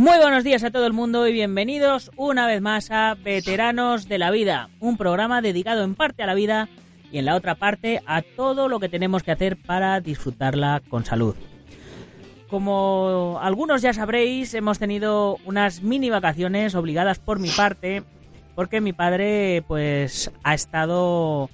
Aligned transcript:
Muy 0.00 0.16
buenos 0.16 0.44
días 0.44 0.64
a 0.64 0.70
todo 0.70 0.86
el 0.86 0.94
mundo 0.94 1.28
y 1.28 1.32
bienvenidos 1.34 2.10
una 2.16 2.46
vez 2.46 2.62
más 2.62 2.90
a 2.90 3.16
Veteranos 3.22 4.08
de 4.08 4.16
la 4.16 4.30
Vida, 4.30 4.70
un 4.80 4.96
programa 4.96 5.42
dedicado 5.42 5.84
en 5.84 5.94
parte 5.94 6.22
a 6.22 6.26
la 6.26 6.32
vida 6.32 6.70
y 7.12 7.18
en 7.18 7.26
la 7.26 7.34
otra 7.34 7.56
parte 7.56 8.00
a 8.06 8.22
todo 8.22 8.70
lo 8.70 8.80
que 8.80 8.88
tenemos 8.88 9.22
que 9.22 9.32
hacer 9.32 9.58
para 9.58 10.00
disfrutarla 10.00 10.80
con 10.88 11.04
salud. 11.04 11.34
Como 12.48 13.38
algunos 13.42 13.82
ya 13.82 13.92
sabréis, 13.92 14.54
hemos 14.54 14.78
tenido 14.78 15.36
unas 15.44 15.82
mini 15.82 16.08
vacaciones 16.08 16.74
obligadas 16.74 17.18
por 17.18 17.38
mi 17.38 17.50
parte, 17.50 18.02
porque 18.54 18.80
mi 18.80 18.94
padre 18.94 19.62
pues 19.68 20.30
ha 20.42 20.54
estado 20.54 21.50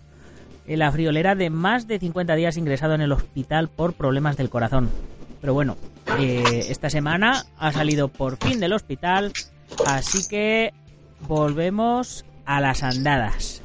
en 0.69 0.79
la 0.79 0.93
friolera 0.93 1.35
de 1.35 1.51
más 1.51 1.89
de 1.89 1.99
50 1.99 2.37
días 2.37 2.57
ingresado 2.57 2.95
en 2.95 3.01
el 3.01 3.11
hospital 3.11 3.67
por 3.67 3.95
problemas 3.95 4.37
del 4.37 4.51
corazón. 4.51 4.89
Pero 5.47 5.55
bueno, 5.55 5.77
eh, 6.19 6.67
esta 6.71 6.91
semana 6.91 7.47
ha 7.57 7.71
salido 7.71 8.09
por 8.09 8.37
fin 8.37 8.59
del 8.59 8.73
hospital, 8.73 9.33
así 9.87 10.29
que 10.29 10.73
volvemos 11.29 12.25
a 12.47 12.61
las 12.61 12.83
andadas. 12.83 13.63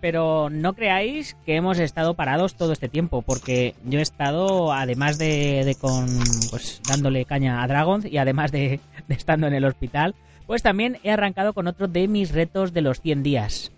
Pero 0.00 0.50
no 0.50 0.72
creáis 0.72 1.36
que 1.46 1.54
hemos 1.54 1.78
estado 1.78 2.14
parados 2.14 2.56
todo 2.56 2.72
este 2.72 2.88
tiempo, 2.88 3.22
porque 3.22 3.76
yo 3.84 4.00
he 4.00 4.02
estado, 4.02 4.72
además 4.72 5.18
de, 5.18 5.76
con, 5.80 6.08
pues 6.50 6.80
dándole 6.88 7.26
caña 7.26 7.62
a 7.62 7.68
Dragon 7.68 8.02
y 8.04 8.18
además 8.18 8.50
de, 8.50 8.80
de 9.06 9.14
estando 9.14 9.46
en 9.46 9.54
el 9.54 9.64
hospital, 9.64 10.16
pues 10.48 10.64
también 10.64 10.98
he 11.04 11.12
arrancado 11.12 11.52
con 11.52 11.68
otro 11.68 11.86
de 11.86 12.08
mis 12.08 12.32
retos 12.32 12.72
de 12.72 12.82
los 12.82 13.00
100 13.00 13.22
días 13.22 13.70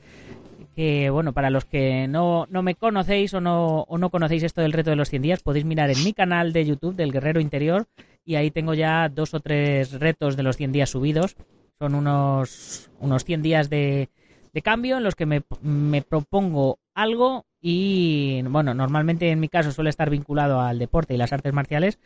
que 0.74 1.10
bueno, 1.10 1.32
para 1.32 1.50
los 1.50 1.64
que 1.64 2.08
no, 2.08 2.46
no 2.50 2.62
me 2.62 2.74
conocéis 2.74 3.32
o 3.34 3.40
no, 3.40 3.82
o 3.82 3.98
no 3.98 4.10
conocéis 4.10 4.42
esto 4.42 4.60
del 4.60 4.72
reto 4.72 4.90
de 4.90 4.96
los 4.96 5.08
100 5.08 5.22
días, 5.22 5.42
podéis 5.42 5.64
mirar 5.64 5.90
en 5.90 6.02
mi 6.04 6.12
canal 6.12 6.52
de 6.52 6.66
YouTube 6.66 6.96
del 6.96 7.12
Guerrero 7.12 7.40
Interior 7.40 7.86
y 8.24 8.36
ahí 8.36 8.50
tengo 8.50 8.74
ya 8.74 9.08
dos 9.08 9.34
o 9.34 9.40
tres 9.40 9.92
retos 10.00 10.36
de 10.36 10.42
los 10.42 10.56
100 10.56 10.72
días 10.72 10.90
subidos. 10.90 11.36
Son 11.78 11.94
unos, 11.94 12.90
unos 13.00 13.24
100 13.24 13.42
días 13.42 13.70
de, 13.70 14.08
de 14.52 14.62
cambio 14.62 14.96
en 14.96 15.04
los 15.04 15.14
que 15.14 15.26
me, 15.26 15.42
me 15.62 16.02
propongo 16.02 16.78
algo 16.94 17.44
y 17.66 18.42
bueno, 18.42 18.74
normalmente 18.74 19.30
en 19.30 19.40
mi 19.40 19.48
caso 19.48 19.72
suele 19.72 19.88
estar 19.88 20.10
vinculado 20.10 20.60
al 20.60 20.78
deporte 20.78 21.14
y 21.14 21.16
las 21.16 21.32
artes 21.32 21.54
marciales, 21.54 21.98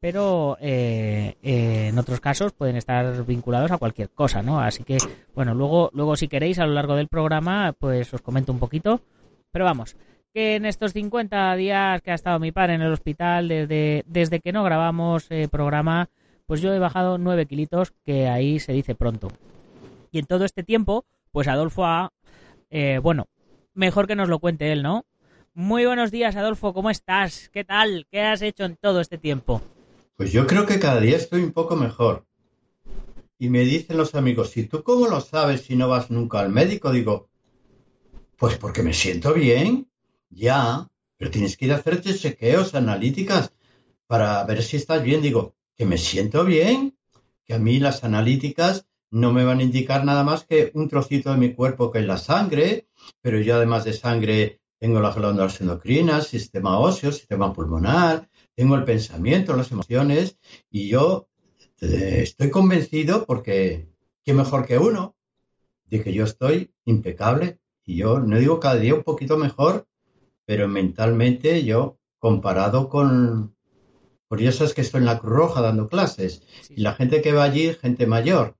pero 0.00 0.56
eh, 0.58 1.36
eh, 1.42 1.88
en 1.88 1.98
otros 1.98 2.18
casos 2.18 2.54
pueden 2.54 2.76
estar 2.76 3.26
vinculados 3.26 3.70
a 3.72 3.76
cualquier 3.76 4.08
cosa, 4.08 4.40
¿no? 4.40 4.58
Así 4.58 4.84
que, 4.84 4.96
bueno, 5.34 5.52
luego, 5.52 5.90
luego 5.92 6.16
si 6.16 6.28
queréis 6.28 6.58
a 6.58 6.66
lo 6.66 6.72
largo 6.72 6.96
del 6.96 7.08
programa, 7.08 7.74
pues 7.78 8.14
os 8.14 8.22
comento 8.22 8.52
un 8.52 8.58
poquito. 8.58 9.02
Pero 9.50 9.66
vamos, 9.66 9.98
que 10.32 10.56
en 10.56 10.64
estos 10.64 10.94
50 10.94 11.56
días 11.56 12.00
que 12.00 12.10
ha 12.10 12.14
estado 12.14 12.38
mi 12.38 12.50
padre 12.50 12.76
en 12.76 12.80
el 12.80 12.92
hospital, 12.94 13.48
desde, 13.48 14.04
desde 14.06 14.40
que 14.40 14.52
no 14.52 14.64
grabamos 14.64 15.26
eh, 15.28 15.46
programa, 15.46 16.08
pues 16.46 16.62
yo 16.62 16.72
he 16.72 16.78
bajado 16.78 17.18
9 17.18 17.44
kilitos, 17.44 17.92
que 18.02 18.28
ahí 18.28 18.58
se 18.60 18.72
dice 18.72 18.94
pronto. 18.94 19.28
Y 20.10 20.20
en 20.20 20.24
todo 20.24 20.46
este 20.46 20.62
tiempo, 20.62 21.04
pues 21.32 21.48
Adolfo 21.48 21.84
ha, 21.84 22.12
bueno, 23.02 23.26
mejor 23.74 24.06
que 24.06 24.16
nos 24.16 24.28
lo 24.28 24.38
cuente 24.38 24.72
él, 24.72 24.82
¿no? 24.82 25.06
Muy 25.54 25.84
buenos 25.84 26.10
días, 26.10 26.36
Adolfo, 26.36 26.72
¿cómo 26.72 26.90
estás? 26.90 27.50
¿Qué 27.52 27.64
tal? 27.64 28.06
¿Qué 28.10 28.20
has 28.22 28.42
hecho 28.42 28.64
en 28.64 28.76
todo 28.76 29.00
este 29.00 29.18
tiempo? 29.18 29.60
Pues 30.16 30.32
yo 30.32 30.46
creo 30.46 30.66
que 30.66 30.78
cada 30.78 31.00
día 31.00 31.16
estoy 31.16 31.42
un 31.42 31.52
poco 31.52 31.76
mejor. 31.76 32.24
Y 33.38 33.48
me 33.48 33.60
dicen 33.60 33.96
los 33.96 34.14
amigos, 34.14 34.56
¿y 34.56 34.64
tú 34.64 34.82
cómo 34.82 35.08
lo 35.08 35.20
sabes 35.20 35.62
si 35.62 35.76
no 35.76 35.88
vas 35.88 36.10
nunca 36.10 36.40
al 36.40 36.50
médico? 36.50 36.92
Digo, 36.92 37.28
pues 38.36 38.56
porque 38.56 38.82
me 38.82 38.94
siento 38.94 39.34
bien, 39.34 39.88
ya, 40.30 40.88
pero 41.16 41.30
tienes 41.30 41.56
que 41.56 41.66
ir 41.66 41.72
a 41.72 41.76
hacerte 41.76 42.14
chequeos, 42.14 42.74
analíticas, 42.74 43.52
para 44.06 44.44
ver 44.44 44.62
si 44.62 44.76
estás 44.76 45.02
bien. 45.02 45.22
Digo, 45.22 45.54
que 45.76 45.86
me 45.86 45.98
siento 45.98 46.44
bien, 46.44 46.96
que 47.44 47.54
a 47.54 47.58
mí 47.58 47.78
las 47.78 48.04
analíticas 48.04 48.86
no 49.10 49.32
me 49.32 49.44
van 49.44 49.58
a 49.58 49.64
indicar 49.64 50.04
nada 50.04 50.24
más 50.24 50.44
que 50.44 50.70
un 50.74 50.88
trocito 50.88 51.32
de 51.32 51.36
mi 51.36 51.52
cuerpo 51.52 51.90
que 51.90 51.98
es 51.98 52.06
la 52.06 52.18
sangre, 52.18 52.86
pero 53.20 53.40
yo 53.40 53.56
además 53.56 53.84
de 53.84 53.92
sangre 53.92 54.60
tengo 54.78 55.00
las 55.00 55.14
glándulas 55.14 55.60
endocrinas, 55.60 56.26
sistema 56.26 56.78
óseo, 56.78 57.12
sistema 57.12 57.52
pulmonar, 57.52 58.28
tengo 58.54 58.74
el 58.74 58.84
pensamiento, 58.84 59.56
las 59.56 59.70
emociones, 59.70 60.38
y 60.70 60.88
yo 60.88 61.28
eh, 61.80 62.20
estoy 62.22 62.50
convencido 62.50 63.24
porque 63.24 63.88
qué 64.24 64.34
mejor 64.34 64.66
que 64.66 64.78
uno, 64.78 65.16
de 65.86 66.02
que 66.02 66.12
yo 66.12 66.24
estoy 66.24 66.72
impecable, 66.84 67.58
y 67.84 67.96
yo 67.96 68.20
no 68.20 68.38
digo 68.38 68.60
cada 68.60 68.76
día 68.76 68.94
un 68.94 69.02
poquito 69.02 69.36
mejor, 69.36 69.86
pero 70.44 70.68
mentalmente 70.68 71.64
yo 71.64 71.98
comparado 72.18 72.88
con, 72.88 73.54
por 74.28 74.40
eso 74.40 74.64
es 74.64 74.74
que 74.74 74.80
estoy 74.80 75.00
en 75.00 75.06
la 75.06 75.18
Cruz 75.18 75.32
Roja 75.32 75.60
dando 75.60 75.88
clases, 75.88 76.42
y 76.70 76.80
la 76.80 76.94
gente 76.94 77.22
que 77.22 77.32
va 77.32 77.44
allí, 77.44 77.74
gente 77.74 78.06
mayor, 78.06 78.56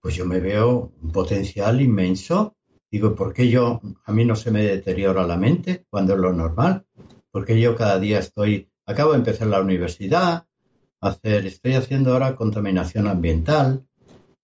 pues 0.00 0.16
yo 0.16 0.26
me 0.26 0.38
veo 0.38 0.92
un 1.00 1.12
potencial 1.12 1.80
inmenso. 1.80 2.56
Digo, 2.94 3.16
¿por 3.16 3.34
qué 3.34 3.48
yo, 3.48 3.80
a 4.04 4.12
mí 4.12 4.24
no 4.24 4.36
se 4.36 4.52
me 4.52 4.62
deteriora 4.62 5.26
la 5.26 5.36
mente 5.36 5.84
cuando 5.90 6.14
es 6.14 6.20
lo 6.20 6.32
normal? 6.32 6.86
Porque 7.32 7.60
yo 7.60 7.74
cada 7.74 7.98
día 7.98 8.20
estoy 8.20 8.68
Acabo 8.86 9.12
de 9.12 9.18
empezar 9.18 9.48
la 9.48 9.60
universidad, 9.60 10.46
hacer, 11.00 11.46
estoy 11.46 11.74
haciendo 11.74 12.12
ahora 12.12 12.36
contaminación 12.36 13.08
ambiental 13.08 13.84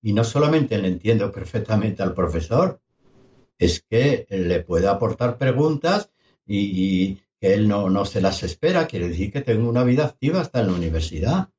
y 0.02 0.14
no 0.14 0.24
solamente 0.24 0.78
le 0.78 0.88
entiendo 0.88 1.30
perfectamente 1.30 2.02
al 2.02 2.14
profesor, 2.14 2.80
es 3.58 3.84
que 3.88 4.26
le 4.30 4.64
puedo 4.64 4.90
aportar 4.90 5.36
preguntas 5.36 6.10
y, 6.44 7.20
que 7.38 7.54
él 7.54 7.68
no, 7.68 7.88
no, 7.88 8.04
se 8.04 8.20
las 8.20 8.42
espera. 8.42 8.86
Quiere 8.86 9.08
decir 9.10 9.32
que 9.32 9.42
tengo 9.42 9.68
una 9.68 9.84
vida 9.84 10.06
activa 10.06 10.40
hasta 10.40 10.60
en 10.60 10.66
la 10.66 10.72
universidad. 10.74 11.50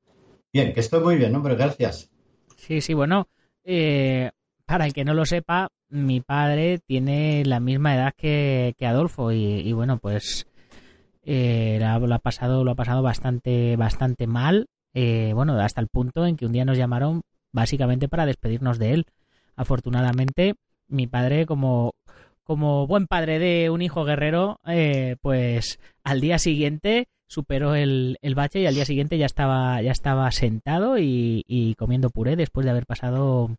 Bien, 0.52 0.74
que 0.74 0.80
estoy 0.80 1.00
muy 1.02 1.16
bien, 1.16 1.34
hombre, 1.34 1.54
gracias. 1.56 2.10
Sí, 2.56 2.80
sí, 2.80 2.94
bueno, 2.94 3.28
eh, 3.64 4.30
para 4.66 4.86
el 4.86 4.92
que 4.92 5.04
no 5.04 5.14
lo 5.14 5.24
sepa, 5.26 5.68
mi 5.88 6.20
padre 6.20 6.78
tiene 6.86 7.44
la 7.44 7.60
misma 7.60 7.94
edad 7.94 8.14
que, 8.16 8.74
Adolfo 8.80 9.32
y, 9.32 9.72
bueno, 9.72 9.98
pues 9.98 10.46
eh, 11.24 11.78
lo, 11.80 12.14
ha 12.14 12.18
pasado, 12.18 12.64
lo 12.64 12.72
ha 12.72 12.74
pasado 12.74 13.02
bastante, 13.02 13.76
bastante 13.76 14.26
mal. 14.26 14.66
Eh, 14.94 15.32
bueno, 15.34 15.58
hasta 15.60 15.80
el 15.80 15.88
punto 15.88 16.26
en 16.26 16.36
que 16.36 16.46
un 16.46 16.52
día 16.52 16.64
nos 16.64 16.78
llamaron 16.78 17.22
básicamente 17.52 18.08
para 18.08 18.26
despedirnos 18.26 18.78
de 18.78 18.94
él. 18.94 19.06
Afortunadamente, 19.56 20.54
mi 20.88 21.06
padre, 21.06 21.46
como, 21.46 21.94
como 22.42 22.86
buen 22.86 23.06
padre 23.06 23.38
de 23.38 23.70
un 23.70 23.82
hijo 23.82 24.04
guerrero, 24.04 24.58
eh, 24.66 25.16
pues 25.20 25.78
al 26.04 26.20
día 26.20 26.38
siguiente 26.38 27.08
superó 27.26 27.74
el, 27.74 28.18
el, 28.20 28.34
bache 28.34 28.60
y 28.60 28.66
al 28.66 28.74
día 28.74 28.84
siguiente 28.84 29.16
ya 29.18 29.26
estaba, 29.26 29.80
ya 29.82 29.92
estaba 29.92 30.30
sentado 30.30 30.98
y, 30.98 31.44
y, 31.46 31.74
comiendo 31.76 32.10
puré 32.10 32.36
después 32.36 32.64
de 32.64 32.70
haber 32.70 32.84
pasado 32.86 33.56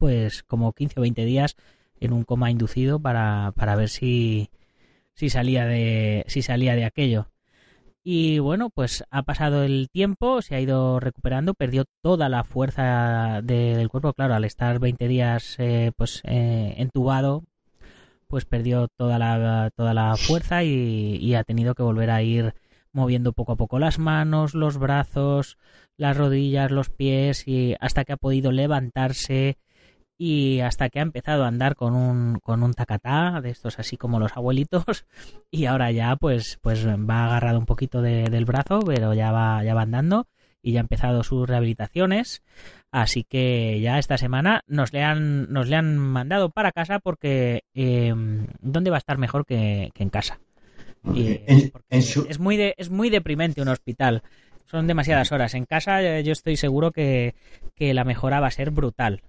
pues 0.00 0.42
como 0.44 0.72
15 0.72 0.98
o 0.98 1.02
20 1.02 1.24
días 1.26 1.56
en 2.00 2.14
un 2.14 2.24
coma 2.24 2.50
inducido 2.50 3.00
para, 3.00 3.52
para 3.54 3.76
ver 3.76 3.90
si, 3.90 4.48
si 5.14 5.28
salía 5.28 5.66
de, 5.66 6.24
si 6.26 6.40
salía 6.40 6.74
de 6.74 6.86
aquello. 6.86 7.28
Y 8.02 8.38
bueno, 8.38 8.70
pues 8.70 9.04
ha 9.10 9.24
pasado 9.24 9.62
el 9.62 9.90
tiempo, 9.92 10.40
se 10.40 10.54
ha 10.54 10.60
ido 10.60 11.00
recuperando, 11.00 11.52
perdió 11.52 11.84
toda 12.00 12.30
la 12.30 12.44
fuerza 12.44 13.42
del 13.42 13.90
cuerpo, 13.90 14.14
claro, 14.14 14.34
al 14.34 14.46
estar 14.46 14.78
20 14.78 15.06
días 15.06 15.56
eh, 15.58 15.92
pues 15.94 16.22
eh, 16.24 16.76
entubado, 16.78 17.44
pues 18.26 18.46
perdió 18.46 18.88
toda 18.96 19.18
la, 19.18 19.70
toda 19.76 19.92
la 19.92 20.16
fuerza 20.16 20.64
y, 20.64 21.18
y, 21.20 21.34
ha 21.34 21.44
tenido 21.44 21.74
que 21.74 21.82
volver 21.82 22.10
a 22.10 22.22
ir 22.22 22.54
moviendo 22.92 23.34
poco 23.34 23.52
a 23.52 23.56
poco 23.56 23.78
las 23.78 23.98
manos, 23.98 24.54
los 24.54 24.78
brazos, 24.78 25.58
las 25.98 26.16
rodillas, 26.16 26.70
los 26.70 26.88
pies 26.88 27.46
y 27.46 27.74
hasta 27.80 28.06
que 28.06 28.14
ha 28.14 28.16
podido 28.16 28.50
levantarse 28.50 29.58
y 30.22 30.60
hasta 30.60 30.90
que 30.90 30.98
ha 30.98 31.02
empezado 31.02 31.44
a 31.44 31.48
andar 31.48 31.76
con 31.76 31.96
un, 31.96 32.40
con 32.40 32.62
un 32.62 32.74
tacatá, 32.74 33.40
de 33.40 33.48
estos 33.48 33.78
así 33.78 33.96
como 33.96 34.20
los 34.20 34.36
abuelitos, 34.36 35.06
y 35.50 35.64
ahora 35.64 35.90
ya 35.92 36.14
pues, 36.16 36.58
pues 36.60 36.86
va 36.86 37.24
agarrado 37.24 37.58
un 37.58 37.64
poquito 37.64 38.02
del 38.02 38.44
brazo, 38.44 38.80
pero 38.80 39.14
ya 39.14 39.32
va, 39.32 39.64
ya 39.64 39.72
va 39.72 39.80
andando 39.80 40.26
y 40.60 40.72
ya 40.72 40.80
ha 40.80 40.82
empezado 40.82 41.22
sus 41.22 41.48
rehabilitaciones. 41.48 42.42
Así 42.90 43.24
que 43.24 43.80
ya 43.80 43.98
esta 43.98 44.18
semana 44.18 44.62
nos 44.66 44.92
le 44.92 45.02
han, 45.02 45.50
nos 45.50 45.68
le 45.68 45.76
han 45.76 45.96
mandado 45.96 46.50
para 46.50 46.72
casa 46.72 46.98
porque 46.98 47.62
eh, 47.72 48.12
¿dónde 48.60 48.90
va 48.90 48.96
a 48.96 48.98
estar 48.98 49.16
mejor 49.16 49.46
que, 49.46 49.90
en 49.94 50.10
casa? 50.10 50.38
es, 51.88 52.38
muy 52.38 52.58
de, 52.58 52.74
es 52.76 52.90
muy 52.90 53.08
deprimente 53.08 53.62
un 53.62 53.68
hospital. 53.68 54.22
Son 54.66 54.86
demasiadas 54.86 55.32
horas. 55.32 55.54
En 55.54 55.64
casa 55.64 56.02
eh, 56.02 56.22
yo 56.24 56.32
estoy 56.32 56.58
seguro 56.58 56.92
que, 56.92 57.34
que 57.74 57.94
la 57.94 58.04
mejora 58.04 58.38
va 58.38 58.48
a 58.48 58.50
ser 58.50 58.70
brutal. 58.70 59.22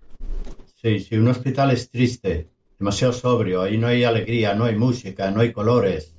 Sí, 0.81 1.00
sí, 1.00 1.16
un 1.16 1.28
hospital 1.28 1.69
es 1.69 1.92
triste, 1.92 2.50
demasiado 2.80 3.13
sobrio, 3.13 3.62
ahí 3.62 3.78
no 3.78 3.86
hay 3.86 4.04
alegría, 4.04 4.56
no 4.56 4.66
hay 4.66 4.75
música, 4.75 5.30
no 5.30 5.42
hay 5.42 5.51
colores. 5.54 6.16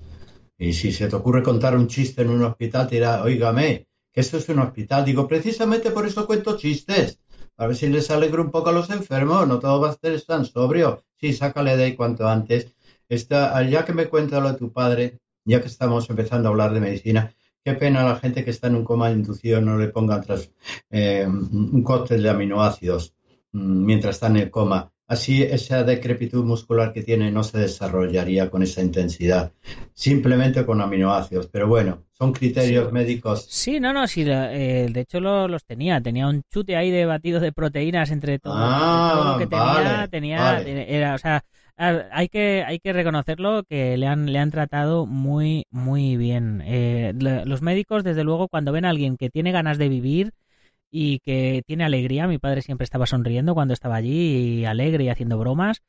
Y 0.57 0.73
si 0.73 0.93
se 0.93 1.09
te 1.09 1.17
ocurre 1.17 1.43
contar 1.43 1.77
un 1.77 1.89
chiste 1.89 2.23
en 2.23 2.31
un 2.31 2.45
hospital, 2.45 2.87
te 2.87 2.95
dirá, 2.95 3.25
oígame, 3.25 3.89
que 4.13 4.21
esto 4.21 4.37
es 4.37 4.49
un 4.51 4.61
hospital. 4.61 5.05
Digo, 5.05 5.27
precisamente 5.27 5.91
por 5.91 6.07
eso 6.07 6.29
cuento 6.29 6.57
chistes. 6.57 7.19
A 7.57 7.67
ver 7.67 7.75
si 7.75 7.89
les 7.89 8.09
alegro 8.13 8.41
un 8.41 8.53
poco 8.53 8.69
a 8.69 8.73
los 8.73 8.89
enfermos, 8.91 9.49
no 9.49 9.59
todo 9.59 9.81
va 9.81 9.91
a 9.91 9.99
ser 10.01 10.21
tan 10.23 10.45
sobrio. 10.45 11.03
Sí, 11.21 11.33
sácale 11.33 11.77
de 11.77 11.85
ahí 11.85 11.97
cuanto 11.97 12.29
antes. 12.29 12.69
Está, 13.09 13.61
ya 13.65 13.85
que 13.85 13.93
me 13.93 14.07
cuenta 14.07 14.39
lo 14.39 14.53
de 14.53 14.59
tu 14.59 14.71
padre, 14.71 15.19
ya 15.45 15.61
que 15.61 15.67
estamos 15.67 16.09
empezando 16.09 16.49
a 16.49 16.53
hablar 16.53 16.73
de 16.73 16.81
medicina, 16.81 17.35
qué 17.65 17.75
pena 17.75 18.05
la 18.05 18.15
gente 18.15 18.45
que 18.45 18.51
está 18.51 18.69
en 18.69 18.77
un 18.77 18.85
coma 18.85 19.11
inducido 19.11 19.61
no 19.61 19.77
le 19.77 19.89
pongan 19.89 20.23
tras, 20.23 20.53
eh, 20.91 21.27
un 21.27 21.83
cóctel 21.83 22.23
de 22.23 22.31
aminoácidos 22.31 23.13
mientras 23.53 24.17
está 24.17 24.27
en 24.29 24.37
el 24.37 24.51
coma. 24.51 24.93
Así 25.07 25.43
esa 25.43 25.85
decrepitud 25.85 26.43
muscular 26.43 26.93
que 26.93 27.03
tiene 27.03 27.31
no 27.31 27.45
se 27.45 27.59
desarrollaría 27.59 28.49
con 28.49 28.63
esa 28.63 28.81
intensidad, 28.81 29.53
simplemente 29.93 30.65
con 30.65 30.81
aminoácidos. 30.81 31.49
Pero 31.49 31.69
bueno, 31.69 32.05
son 32.13 32.33
criterios 32.33 32.91
médicos. 32.93 33.47
Sí, 33.51 33.79
no, 33.79 33.93
no, 33.93 34.07
sí, 34.07 34.25
eh, 34.27 34.89
de 34.91 35.01
hecho 35.01 35.21
los 35.21 35.65
tenía. 35.65 36.01
Tenía 36.01 36.29
un 36.29 36.43
chute 36.51 36.77
ahí 36.77 36.91
de 36.91 37.05
batidos 37.05 37.43
de 37.43 37.53
proteínas 37.53 38.11
entre 38.11 38.39
todo, 38.39 38.55
ah, 38.57 39.33
lo 39.35 39.39
que 39.39 39.47
tenía. 39.47 40.09
tenía 40.09 40.61
era, 40.63 41.15
o 41.15 41.19
sea, 41.19 41.45
hay 41.77 42.29
que, 42.29 42.65
hay 42.67 42.79
que 42.79 42.93
reconocerlo 42.93 43.65
que 43.65 43.97
le 43.97 44.07
han, 44.07 44.33
le 44.33 44.39
han 44.39 44.51
tratado 44.51 45.07
muy, 45.07 45.67
muy 45.71 46.17
bien. 46.17 46.63
Eh, 46.65 47.13
los 47.19 47.61
médicos, 47.61 48.05
desde 48.05 48.25
luego, 48.25 48.49
cuando 48.49 48.73
ven 48.73 48.85
a 48.85 48.91
alguien 48.91 49.17
que 49.17 49.31
tiene 49.31 49.53
ganas 49.53 49.79
de 49.79 49.89
vivir, 49.89 50.33
y 50.93 51.21
que 51.21 51.63
tiene 51.67 51.85
alegría. 51.85 52.29
Mi 52.29 52.39
padre 52.39 52.63
siempre 52.63 52.85
estaba 52.85 53.07
sonriendo 53.07 53.55
cuando 53.55 53.75
estaba 53.75 53.97
allí 53.97 54.61
y 54.61 54.65
alegre 54.67 55.05
y 55.05 55.09
haciendo 55.09 55.39
bromas. 55.39 55.83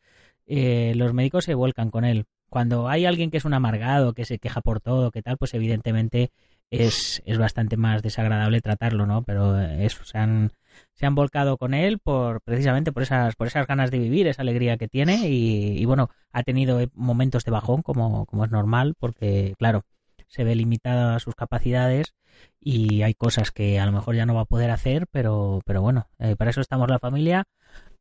Eh, 0.47 0.93
los 0.95 1.13
médicos 1.13 1.43
se 1.43 1.53
vuelcan 1.53 1.91
con 1.91 2.05
él. 2.05 2.25
Cuando 2.49 2.87
hay 2.87 3.05
alguien 3.05 3.29
que 3.29 3.37
es 3.37 3.45
un 3.45 3.53
amargado, 3.53 4.13
que 4.13 4.25
se 4.25 4.39
queja 4.39 4.61
por 4.61 4.79
todo, 4.79 5.11
que 5.11 5.21
tal, 5.21 5.37
pues 5.37 5.53
evidentemente 5.53 6.31
es, 6.69 7.21
es 7.25 7.37
bastante 7.37 7.77
más 7.77 8.01
desagradable 8.01 8.61
tratarlo, 8.61 9.05
¿no? 9.05 9.23
Pero 9.23 9.55
se 9.89 10.17
han, 10.17 10.51
se 10.93 11.05
han 11.05 11.15
volcado 11.15 11.57
con 11.57 11.73
él 11.73 11.99
por 11.99 12.41
precisamente 12.41 12.91
por 12.91 13.03
esas, 13.03 13.35
por 13.35 13.47
esas 13.47 13.67
ganas 13.67 13.91
de 13.91 13.99
vivir, 13.99 14.27
esa 14.27 14.43
alegría 14.43 14.77
que 14.77 14.87
tiene 14.87 15.29
y, 15.29 15.77
y 15.77 15.85
bueno, 15.85 16.09
ha 16.31 16.43
tenido 16.43 16.79
momentos 16.93 17.43
de 17.43 17.51
bajón 17.51 17.81
como, 17.81 18.25
como 18.25 18.45
es 18.45 18.51
normal, 18.51 18.93
porque 18.97 19.55
claro, 19.57 19.83
se 20.27 20.43
ve 20.43 20.55
limitada 20.55 21.15
a 21.15 21.19
sus 21.19 21.35
capacidades 21.35 22.15
y 22.59 23.01
hay 23.01 23.13
cosas 23.13 23.51
que 23.51 23.79
a 23.79 23.85
lo 23.85 23.91
mejor 23.91 24.15
ya 24.15 24.25
no 24.25 24.35
va 24.35 24.41
a 24.41 24.45
poder 24.45 24.71
hacer, 24.71 25.07
pero, 25.11 25.61
pero 25.65 25.81
bueno, 25.81 26.07
eh, 26.19 26.35
para 26.35 26.51
eso 26.51 26.61
estamos 26.61 26.89
la 26.89 26.99
familia, 26.99 27.45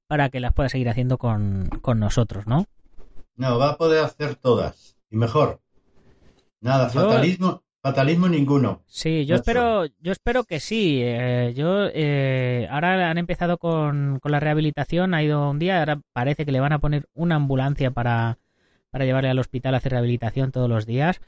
para 0.07 0.29
que 0.31 0.41
las 0.41 0.53
pueda 0.53 0.69
seguir 0.69 0.89
haciendo 0.89 1.19
con, 1.19 1.69
nosotros, 1.97 2.47
¿no? 2.47 2.67
No, 3.35 3.59
va 3.59 3.71
a 3.71 3.77
poder 3.77 4.05
hacer 4.05 4.37
todas 4.37 4.97
y 5.11 5.17
mejor. 5.17 5.61
Nada, 6.61 6.89
fatalismo, 6.91 7.65
fatalismo 7.83 8.29
ninguno. 8.29 8.83
Sí, 8.87 9.27
yo 9.27 9.35
espero, 9.35 9.87
yo 9.99 10.13
espero 10.13 10.45
que 10.45 10.61
sí. 10.61 11.01
Eh, 11.03 11.53
yo 11.57 11.87
eh, 11.93 12.69
ahora 12.71 13.11
han 13.11 13.19
empezado 13.19 13.59
con, 13.59 14.21
con 14.21 14.31
la 14.31 14.39
rehabilitación, 14.39 15.15
ha 15.15 15.23
ido 15.23 15.51
un 15.51 15.59
día, 15.59 15.81
ahora 15.81 16.01
parece 16.13 16.45
que 16.45 16.53
le 16.53 16.61
van 16.61 16.73
a 16.73 16.79
poner 16.79 17.09
una 17.15 17.37
ambulancia 17.37 17.91
para 17.91 18.39
para 18.93 19.07
llevarle 19.07 19.31
al 19.31 19.39
hospital 19.39 19.75
a 19.75 19.79
hacer 19.79 19.93
rehabilitación 19.93 20.53
todos 20.53 20.69
los 20.69 20.87
días. 20.87 21.21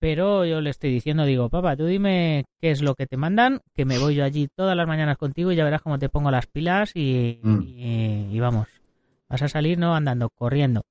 Pero 0.00 0.44
yo 0.44 0.60
le 0.60 0.70
estoy 0.70 0.90
diciendo, 0.90 1.24
digo, 1.24 1.48
papá, 1.48 1.76
tú 1.76 1.86
dime 1.86 2.44
qué 2.60 2.70
es 2.70 2.82
lo 2.82 2.94
que 2.94 3.06
te 3.06 3.16
mandan, 3.16 3.60
que 3.74 3.84
me 3.84 3.98
voy 3.98 4.14
yo 4.14 4.24
allí 4.24 4.46
todas 4.46 4.76
las 4.76 4.86
mañanas 4.86 5.18
contigo 5.18 5.50
y 5.50 5.56
ya 5.56 5.64
verás 5.64 5.82
cómo 5.82 5.98
te 5.98 6.08
pongo 6.08 6.30
las 6.30 6.46
pilas 6.46 6.92
y, 6.94 7.40
mm. 7.42 8.38
vamos, 8.40 8.68
vas 9.28 9.42
a 9.42 9.48
salir 9.48 9.78
no 9.78 9.96
andando, 9.96 10.30
corriendo. 10.30 10.82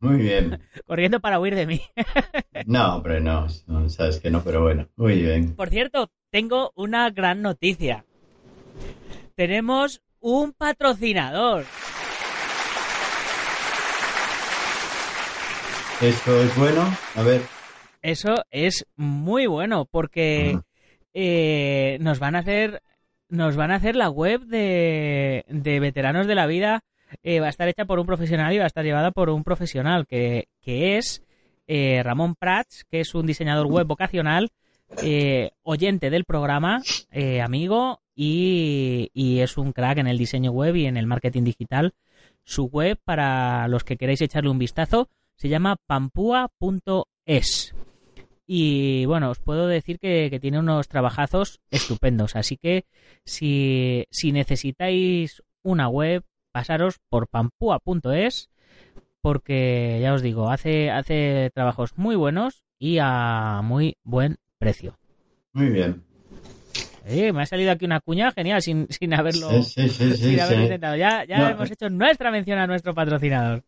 Muy 0.00 0.16
bien. 0.16 0.60
corriendo 0.86 1.20
para 1.20 1.38
huir 1.38 1.54
de 1.54 1.66
mí. 1.66 1.80
no, 2.66 2.96
hombre, 2.96 3.20
no, 3.20 3.46
no, 3.68 3.88
sabes 3.88 4.18
que 4.18 4.30
no, 4.30 4.42
pero 4.42 4.62
bueno, 4.62 4.88
muy 4.96 5.22
bien. 5.22 5.54
Por 5.54 5.70
cierto, 5.70 6.10
tengo 6.30 6.72
una 6.74 7.10
gran 7.10 7.42
noticia. 7.42 8.04
Tenemos 9.36 10.02
un 10.18 10.52
patrocinador. 10.52 11.64
Eso 16.00 16.42
es 16.42 16.56
bueno. 16.56 16.96
A 17.16 17.22
ver. 17.22 17.57
Eso 18.08 18.36
es 18.50 18.86
muy 18.96 19.46
bueno 19.46 19.84
porque 19.84 20.58
eh, 21.12 21.98
nos 22.00 22.18
van 22.18 22.36
a 22.36 22.38
hacer 22.38 22.82
nos 23.28 23.54
van 23.54 23.70
a 23.70 23.74
hacer 23.74 23.96
la 23.96 24.08
web 24.08 24.46
de, 24.46 25.44
de 25.46 25.78
veteranos 25.78 26.26
de 26.26 26.34
la 26.34 26.46
vida 26.46 26.84
eh, 27.22 27.40
va 27.40 27.48
a 27.48 27.50
estar 27.50 27.68
hecha 27.68 27.84
por 27.84 27.98
un 27.98 28.06
profesional 28.06 28.50
y 28.54 28.56
va 28.56 28.64
a 28.64 28.68
estar 28.68 28.82
llevada 28.82 29.10
por 29.10 29.28
un 29.28 29.44
profesional 29.44 30.06
que, 30.06 30.48
que 30.62 30.96
es 30.96 31.22
eh, 31.66 32.02
Ramón 32.02 32.34
Prats, 32.34 32.86
que 32.90 33.00
es 33.00 33.14
un 33.14 33.26
diseñador 33.26 33.66
web 33.66 33.86
vocacional, 33.86 34.48
oyente 35.62 36.08
del 36.08 36.24
programa, 36.24 36.80
amigo 37.44 38.00
y, 38.14 39.10
y, 39.12 39.40
es 39.40 39.58
un 39.58 39.72
crack 39.72 39.98
en 39.98 40.06
el 40.06 40.16
diseño 40.16 40.50
web 40.50 40.76
y 40.76 40.86
en 40.86 40.96
el 40.96 41.06
marketing 41.06 41.44
digital. 41.44 41.92
Su 42.42 42.64
web, 42.64 42.98
para 43.04 43.68
los 43.68 43.84
que 43.84 43.98
queráis 43.98 44.22
echarle 44.22 44.48
un 44.48 44.58
vistazo, 44.58 45.10
se 45.36 45.50
llama 45.50 45.76
pampua.es. 45.86 47.74
Y 48.50 49.04
bueno, 49.04 49.28
os 49.28 49.40
puedo 49.40 49.66
decir 49.66 49.98
que, 49.98 50.38
tiene 50.40 50.58
unos 50.58 50.88
trabajazos 50.88 51.60
estupendos. 51.70 52.34
Así 52.34 52.56
que 52.56 52.86
si, 53.26 54.06
si 54.10 54.32
necesitáis 54.32 55.42
una 55.62 55.88
web, 55.88 56.24
pasaros 56.50 56.98
por 57.10 57.28
pampua.es 57.28 58.48
porque 59.20 59.98
ya 60.00 60.14
os 60.14 60.22
digo, 60.22 60.48
hace, 60.48 60.90
hace 60.90 61.50
trabajos 61.52 61.92
muy 61.96 62.16
buenos 62.16 62.62
y 62.78 62.96
a 63.02 63.60
muy 63.62 63.98
buen 64.02 64.38
precio. 64.58 64.98
Muy 65.52 65.68
bien. 65.68 66.02
me 67.04 67.42
ha 67.42 67.46
salido 67.46 67.70
aquí 67.70 67.84
una 67.84 68.00
cuña 68.00 68.32
genial 68.32 68.62
sin, 68.62 68.86
sin 68.88 69.12
haberlo, 69.12 69.62
sin 69.62 70.40
haberlo 70.40 70.62
intentado. 70.62 70.96
Ya, 70.96 71.26
ya 71.26 71.50
hemos 71.50 71.70
hecho 71.70 71.90
nuestra 71.90 72.30
mención 72.30 72.58
a 72.58 72.66
nuestro 72.66 72.94
patrocinador. 72.94 73.62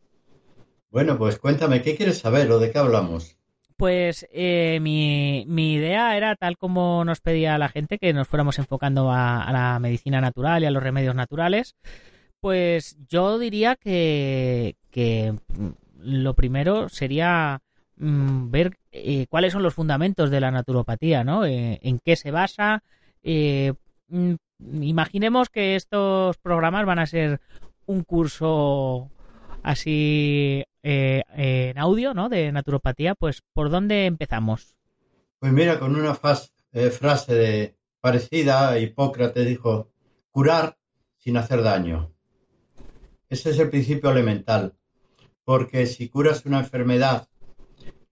Bueno, 0.90 1.18
pues 1.18 1.38
cuéntame, 1.38 1.82
¿qué 1.82 1.96
quieres 1.96 2.16
saber 2.16 2.50
o 2.50 2.58
de 2.58 2.70
qué 2.72 2.78
hablamos? 2.78 3.36
Pues 3.80 4.28
eh, 4.30 4.78
mi, 4.82 5.46
idea 5.72 6.14
era, 6.14 6.36
tal 6.36 6.58
como 6.58 7.02
nos 7.06 7.22
pedía 7.22 7.56
la 7.56 7.70
gente, 7.70 7.96
que 7.96 8.12
nos 8.12 8.28
fuéramos 8.28 8.58
enfocando 8.58 9.10
a, 9.10 9.50
la 9.50 9.78
medicina 9.78 10.20
natural 10.20 10.62
y 10.62 10.66
a 10.66 10.70
los 10.70 10.82
remedios 10.82 11.14
naturales. 11.14 11.76
Pues 12.40 12.98
yo 13.08 13.38
diría 13.38 13.76
que, 13.76 14.76
mm, 14.92 15.68
lo 15.96 16.34
primero 16.34 16.90
sería 16.90 17.62
mm, 17.96 18.50
ver 18.50 18.76
eh, 18.92 19.26
cuáles 19.30 19.54
son 19.54 19.62
los 19.62 19.72
fundamentos 19.72 20.30
de 20.30 20.40
la 20.40 20.50
naturopatía, 20.50 21.24
¿no? 21.24 21.46
Eh, 21.46 21.78
en 21.80 22.00
qué 22.04 22.16
se 22.16 22.30
basa. 22.30 22.82
Mm, 23.22 24.34
imaginemos 24.82 25.48
que 25.48 25.74
estos 25.74 26.36
programas 26.36 26.84
van 26.84 26.98
a 26.98 27.06
ser 27.06 27.40
un 27.86 28.04
curso 28.04 29.10
así 29.62 30.64
eh, 30.82 31.22
en 31.34 31.78
audio, 31.78 32.14
¿no? 32.14 32.28
De 32.28 32.52
naturopatía, 32.52 33.14
pues 33.14 33.42
¿por 33.52 33.70
dónde 33.70 34.06
empezamos? 34.06 34.76
Pues 35.38 35.52
mira, 35.52 35.78
con 35.78 35.96
una 35.96 36.18
eh, 36.72 36.90
frase 36.90 37.34
de, 37.34 37.76
parecida, 38.00 38.78
Hipócrates 38.78 39.46
dijo, 39.46 39.90
curar 40.30 40.76
sin 41.18 41.36
hacer 41.36 41.62
daño. 41.62 42.12
Ese 43.28 43.50
es 43.50 43.58
el 43.58 43.70
principio 43.70 44.10
elemental, 44.10 44.74
porque 45.44 45.86
si 45.86 46.08
curas 46.08 46.44
una 46.46 46.58
enfermedad 46.58 47.28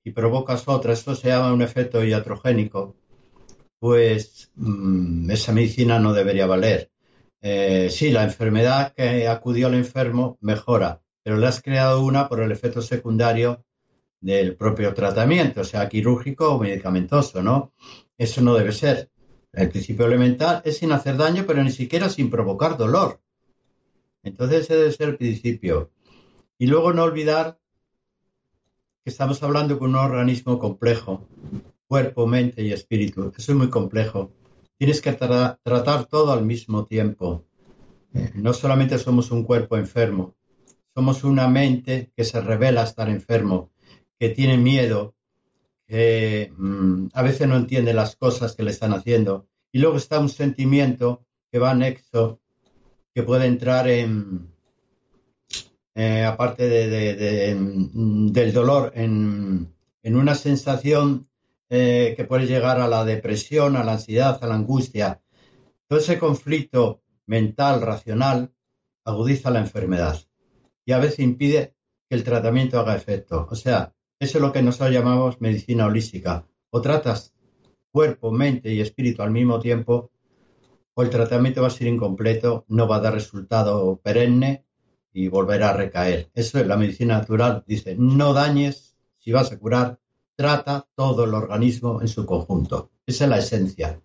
y 0.04 0.12
provocas 0.12 0.68
otra, 0.68 0.92
esto 0.92 1.14
se 1.14 1.28
llama 1.28 1.52
un 1.52 1.62
efecto 1.62 2.04
iatrogénico, 2.04 2.96
pues 3.78 4.50
mm, 4.54 5.30
esa 5.30 5.52
medicina 5.52 5.98
no 5.98 6.12
debería 6.12 6.46
valer. 6.46 6.90
Eh, 7.40 7.88
sí, 7.90 8.10
la 8.10 8.24
enfermedad 8.24 8.94
que 8.94 9.28
acudió 9.28 9.68
al 9.68 9.74
enfermo 9.74 10.38
mejora, 10.40 11.02
pero 11.28 11.36
le 11.36 11.46
has 11.46 11.60
creado 11.60 12.02
una 12.02 12.26
por 12.26 12.40
el 12.40 12.50
efecto 12.52 12.80
secundario 12.80 13.62
del 14.18 14.56
propio 14.56 14.94
tratamiento, 14.94 15.62
sea 15.62 15.86
quirúrgico 15.86 16.54
o 16.54 16.58
medicamentoso, 16.58 17.42
¿no? 17.42 17.74
Eso 18.16 18.40
no 18.40 18.54
debe 18.54 18.72
ser. 18.72 19.10
El 19.52 19.68
principio 19.68 20.06
elemental 20.06 20.62
es 20.64 20.78
sin 20.78 20.90
hacer 20.90 21.18
daño, 21.18 21.44
pero 21.46 21.62
ni 21.62 21.70
siquiera 21.70 22.08
sin 22.08 22.30
provocar 22.30 22.78
dolor. 22.78 23.20
Entonces 24.22 24.62
ese 24.62 24.76
debe 24.76 24.92
ser 24.92 25.08
el 25.10 25.18
principio. 25.18 25.90
Y 26.56 26.66
luego 26.66 26.94
no 26.94 27.02
olvidar 27.02 27.58
que 29.04 29.10
estamos 29.10 29.42
hablando 29.42 29.78
con 29.78 29.90
un 29.90 29.96
organismo 29.96 30.58
complejo, 30.58 31.28
cuerpo, 31.86 32.26
mente 32.26 32.62
y 32.62 32.72
espíritu. 32.72 33.34
Eso 33.36 33.52
es 33.52 33.58
muy 33.58 33.68
complejo. 33.68 34.32
Tienes 34.78 35.02
que 35.02 35.12
tratar 35.12 36.06
todo 36.06 36.32
al 36.32 36.46
mismo 36.46 36.86
tiempo. 36.86 37.44
No 38.32 38.54
solamente 38.54 38.96
somos 38.98 39.30
un 39.30 39.44
cuerpo 39.44 39.76
enfermo, 39.76 40.37
somos 40.98 41.22
una 41.22 41.46
mente 41.46 42.10
que 42.16 42.24
se 42.24 42.40
revela 42.40 42.82
estar 42.82 43.08
enfermo, 43.08 43.70
que 44.18 44.30
tiene 44.30 44.56
miedo, 44.56 45.14
que 45.86 46.52
mm, 46.56 47.10
a 47.12 47.22
veces 47.22 47.46
no 47.46 47.54
entiende 47.54 47.94
las 47.94 48.16
cosas 48.16 48.56
que 48.56 48.64
le 48.64 48.72
están 48.72 48.92
haciendo. 48.92 49.46
Y 49.70 49.78
luego 49.78 49.96
está 49.96 50.18
un 50.18 50.28
sentimiento 50.28 51.24
que 51.52 51.60
va 51.60 51.70
anexo, 51.70 52.40
que 53.14 53.22
puede 53.22 53.46
entrar 53.46 53.88
en, 53.88 54.52
eh, 55.94 56.24
aparte 56.24 56.68
de, 56.68 57.54
del 58.32 58.52
dolor, 58.52 58.90
en, 58.96 59.72
una 60.02 60.34
sensación 60.34 61.28
eh, 61.70 62.14
que 62.16 62.24
puede 62.24 62.48
llegar 62.48 62.80
a 62.80 62.88
la 62.88 63.04
depresión, 63.04 63.76
a 63.76 63.84
la 63.84 63.92
ansiedad, 63.92 64.36
a 64.42 64.48
la 64.48 64.56
angustia. 64.56 65.22
Todo 65.86 66.00
ese 66.00 66.18
conflicto 66.18 67.02
mental, 67.26 67.82
racional, 67.82 68.52
agudiza 69.04 69.52
la 69.52 69.60
enfermedad 69.60 70.27
y 70.88 70.92
a 70.92 70.98
veces 70.98 71.18
impide 71.18 71.74
que 72.08 72.16
el 72.16 72.24
tratamiento 72.24 72.80
haga 72.80 72.96
efecto. 72.96 73.46
O 73.50 73.54
sea, 73.54 73.92
eso 74.18 74.38
es 74.38 74.42
lo 74.42 74.52
que 74.52 74.62
nosotros 74.62 74.90
llamamos 74.90 75.38
medicina 75.38 75.84
holística. 75.84 76.46
O 76.70 76.80
tratas 76.80 77.34
cuerpo, 77.92 78.32
mente 78.32 78.72
y 78.72 78.80
espíritu 78.80 79.20
al 79.20 79.30
mismo 79.30 79.60
tiempo, 79.60 80.10
o 80.94 81.02
el 81.02 81.10
tratamiento 81.10 81.60
va 81.60 81.66
a 81.66 81.70
ser 81.70 81.88
incompleto, 81.88 82.64
no 82.68 82.88
va 82.88 82.96
a 82.96 83.00
dar 83.00 83.12
resultado 83.12 84.00
perenne 84.02 84.64
y 85.12 85.28
volverá 85.28 85.68
a 85.68 85.72
recaer. 85.74 86.30
Eso 86.32 86.58
es 86.58 86.66
la 86.66 86.78
medicina 86.78 87.18
natural. 87.18 87.64
Dice, 87.66 87.94
no 87.98 88.32
dañes, 88.32 88.96
si 89.18 89.30
vas 89.30 89.52
a 89.52 89.58
curar, 89.58 89.98
trata 90.36 90.88
todo 90.94 91.24
el 91.24 91.34
organismo 91.34 92.00
en 92.00 92.08
su 92.08 92.24
conjunto. 92.24 92.92
Esa 93.04 93.24
es 93.24 93.30
la 93.30 93.38
esencia. 93.38 94.00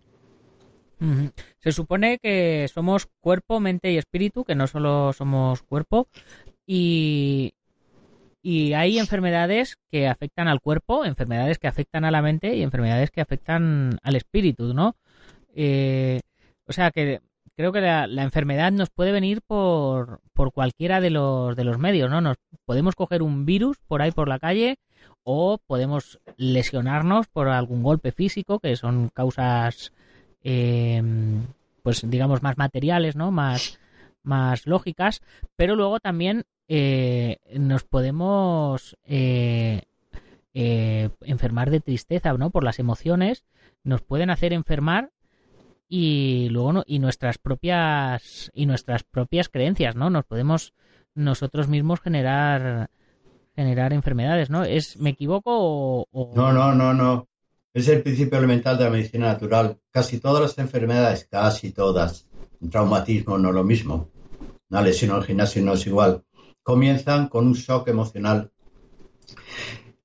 Se 1.59 1.71
supone 1.71 2.17
que 2.19 2.67
somos 2.73 3.07
cuerpo, 3.19 3.59
mente 3.59 3.91
y 3.91 3.97
espíritu, 3.97 4.43
que 4.43 4.55
no 4.55 4.67
solo 4.67 5.11
somos 5.11 5.61
cuerpo, 5.63 6.07
y, 6.65 7.53
y 8.41 8.73
hay 8.73 8.99
enfermedades 8.99 9.77
que 9.89 10.07
afectan 10.07 10.47
al 10.47 10.59
cuerpo, 10.59 11.05
enfermedades 11.05 11.59
que 11.59 11.67
afectan 11.67 12.05
a 12.05 12.11
la 12.11 12.21
mente 12.21 12.55
y 12.55 12.61
enfermedades 12.61 13.09
que 13.09 13.21
afectan 13.21 13.97
al 14.03 14.15
espíritu, 14.15 14.73
¿no? 14.73 14.95
Eh, 15.55 16.19
o 16.67 16.73
sea 16.73 16.91
que 16.91 17.21
creo 17.55 17.71
que 17.71 17.81
la, 17.81 18.05
enfermedad 18.23 18.71
nos 18.71 18.89
puede 18.89 19.11
venir 19.11 19.41
por, 19.41 20.19
por 20.33 20.51
cualquiera 20.51 20.99
de 20.99 21.09
los, 21.09 21.55
de 21.55 21.63
los 21.63 21.77
medios, 21.77 22.09
¿no? 22.09 22.19
Nos 22.21 22.37
podemos 22.65 22.95
coger 22.95 23.21
un 23.21 23.45
virus 23.45 23.77
por 23.87 24.01
ahí 24.01 24.11
por 24.11 24.27
la 24.27 24.39
calle 24.39 24.77
o 25.23 25.57
podemos 25.65 26.19
lesionarnos 26.37 27.27
por 27.27 27.47
algún 27.47 27.83
golpe 27.83 28.11
físico, 28.11 28.59
que 28.59 28.75
son 28.75 29.09
causas, 29.09 29.93
eh, 30.43 31.01
pues 31.81 32.09
digamos, 32.09 32.41
más 32.41 32.57
materiales, 32.57 33.15
¿no? 33.15 33.31
Más, 33.31 33.79
más 34.23 34.67
lógicas, 34.67 35.21
pero 35.55 35.75
luego 35.75 35.99
también 35.99 36.43
eh, 36.67 37.37
nos 37.57 37.83
podemos 37.83 38.97
eh, 39.05 39.83
eh, 40.53 41.09
enfermar 41.21 41.69
de 41.69 41.81
tristeza, 41.81 42.33
¿no? 42.33 42.51
Por 42.51 42.63
las 42.63 42.79
emociones, 42.79 43.43
nos 43.83 44.01
pueden 44.01 44.29
hacer 44.29 44.53
enfermar 44.53 45.11
y 45.89 46.47
luego 46.49 46.83
y 46.87 46.99
nuestras 46.99 47.37
propias 47.37 48.51
y 48.53 48.65
nuestras 48.65 49.03
propias 49.03 49.49
creencias, 49.49 49.95
¿no? 49.95 50.09
Nos 50.09 50.25
podemos 50.25 50.73
nosotros 51.15 51.67
mismos 51.67 52.01
generar 52.01 52.89
generar 53.55 53.93
enfermedades, 53.93 54.49
¿no? 54.49 54.63
Es 54.63 54.97
me 54.97 55.11
equivoco 55.11 56.07
o, 56.11 56.33
no 56.35 56.53
no 56.53 56.73
no 56.73 56.93
no 56.93 57.27
es 57.73 57.87
el 57.87 58.01
principio 58.01 58.37
elemental 58.37 58.77
de 58.77 58.85
la 58.85 58.89
medicina 58.89 59.27
natural. 59.27 59.79
Casi 59.91 60.19
todas 60.19 60.41
las 60.41 60.57
enfermedades, 60.57 61.27
casi 61.29 61.71
todas, 61.71 62.27
un 62.61 62.69
traumatismo 62.69 63.37
no 63.37 63.49
es 63.49 63.55
lo 63.55 63.63
mismo, 63.63 64.09
una 64.69 64.81
lesión 64.81 65.11
al 65.11 65.23
gimnasio 65.23 65.61
no 65.63 65.73
es 65.73 65.85
igual 65.85 66.23
comienzan 66.63 67.27
con 67.27 67.47
un 67.47 67.53
shock 67.53 67.87
emocional 67.89 68.51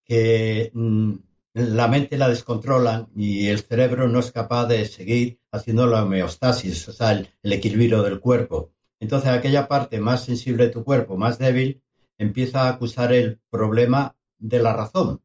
que 0.05 0.71
mm, 0.75 1.15
la 1.55 1.89
mente 1.89 2.17
la 2.17 2.29
descontrolan 2.29 3.09
y 3.17 3.49
el 3.49 3.61
cerebro 3.61 4.09
no 4.09 4.21
es 4.21 4.33
capaz 4.33 4.67
de 4.67 4.85
seguir 4.87 5.41
haciendo 5.51 5.87
la 5.87 6.05
homeostasis, 6.05 6.89
o 6.89 6.93
sea, 6.93 7.13
el, 7.13 7.53
equilibrio 7.53 8.03
del 8.03 8.21
cuerpo. 8.21 8.73
Entonces 9.01 9.31
aquella 9.31 9.69
parte 9.69 10.01
más 10.01 10.25
sensible 10.25 10.65
de 10.65 10.71
tu 10.71 10.85
cuerpo, 10.85 11.17
más 11.17 11.39
débil, 11.39 11.83
empieza 12.17 12.63
a 12.63 12.71
acusar 12.71 13.13
el 13.13 13.41
problema 13.51 14.17
de 14.39 14.61
la 14.61 14.73
razón. 14.73 15.21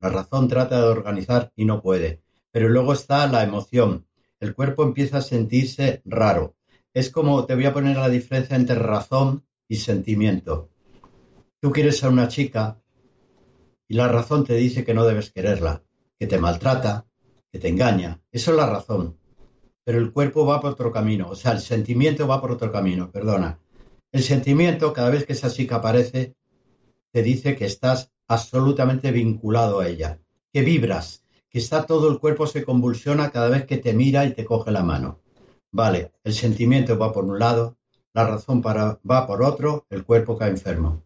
La 0.00 0.08
razón 0.08 0.48
trata 0.48 0.80
de 0.80 0.88
organizar 0.88 1.52
y 1.56 1.64
no 1.64 1.82
puede. 1.82 2.22
Pero 2.52 2.68
luego 2.68 2.92
está 2.92 3.26
la 3.26 3.42
emoción. 3.42 4.06
El 4.40 4.54
cuerpo 4.54 4.82
empieza 4.82 5.18
a 5.18 5.22
sentirse 5.22 6.00
raro. 6.04 6.54
Es 6.94 7.10
como, 7.10 7.44
te 7.44 7.54
voy 7.54 7.66
a 7.66 7.72
poner 7.72 7.96
la 7.96 8.08
diferencia 8.08 8.56
entre 8.56 8.76
razón 8.76 9.44
y 9.70 9.76
sentimiento. 9.76 10.68
Tú 11.60 11.70
quieres 11.70 12.02
a 12.02 12.08
una 12.08 12.26
chica 12.26 12.82
y 13.86 13.94
la 13.94 14.08
razón 14.08 14.44
te 14.44 14.54
dice 14.54 14.84
que 14.84 14.94
no 14.94 15.06
debes 15.06 15.30
quererla, 15.30 15.84
que 16.18 16.26
te 16.26 16.38
maltrata, 16.38 17.06
que 17.52 17.60
te 17.60 17.68
engaña. 17.68 18.20
Eso 18.32 18.50
es 18.50 18.56
la 18.56 18.66
razón. 18.66 19.16
Pero 19.84 19.98
el 19.98 20.12
cuerpo 20.12 20.44
va 20.44 20.60
por 20.60 20.72
otro 20.72 20.90
camino, 20.90 21.28
o 21.30 21.36
sea, 21.36 21.52
el 21.52 21.60
sentimiento 21.60 22.26
va 22.26 22.40
por 22.40 22.50
otro 22.50 22.72
camino, 22.72 23.12
perdona. 23.12 23.60
El 24.10 24.24
sentimiento, 24.24 24.92
cada 24.92 25.10
vez 25.10 25.24
que 25.24 25.34
esa 25.34 25.50
chica 25.50 25.76
aparece, 25.76 26.34
te 27.12 27.22
dice 27.22 27.54
que 27.54 27.66
estás 27.66 28.10
absolutamente 28.26 29.12
vinculado 29.12 29.78
a 29.78 29.88
ella, 29.88 30.18
que 30.52 30.62
vibras, 30.62 31.22
que 31.48 31.60
está 31.60 31.86
todo 31.86 32.10
el 32.10 32.18
cuerpo 32.18 32.48
se 32.48 32.64
convulsiona 32.64 33.30
cada 33.30 33.48
vez 33.48 33.66
que 33.66 33.78
te 33.78 33.94
mira 33.94 34.24
y 34.24 34.34
te 34.34 34.44
coge 34.44 34.72
la 34.72 34.82
mano. 34.82 35.20
Vale, 35.70 36.10
el 36.24 36.34
sentimiento 36.34 36.98
va 36.98 37.12
por 37.12 37.24
un 37.24 37.38
lado, 37.38 37.76
la 38.12 38.26
razón 38.26 38.60
para, 38.62 38.98
va 39.08 39.26
por 39.26 39.42
otro, 39.42 39.86
el 39.90 40.04
cuerpo 40.04 40.36
cae 40.36 40.50
enfermo. 40.50 41.02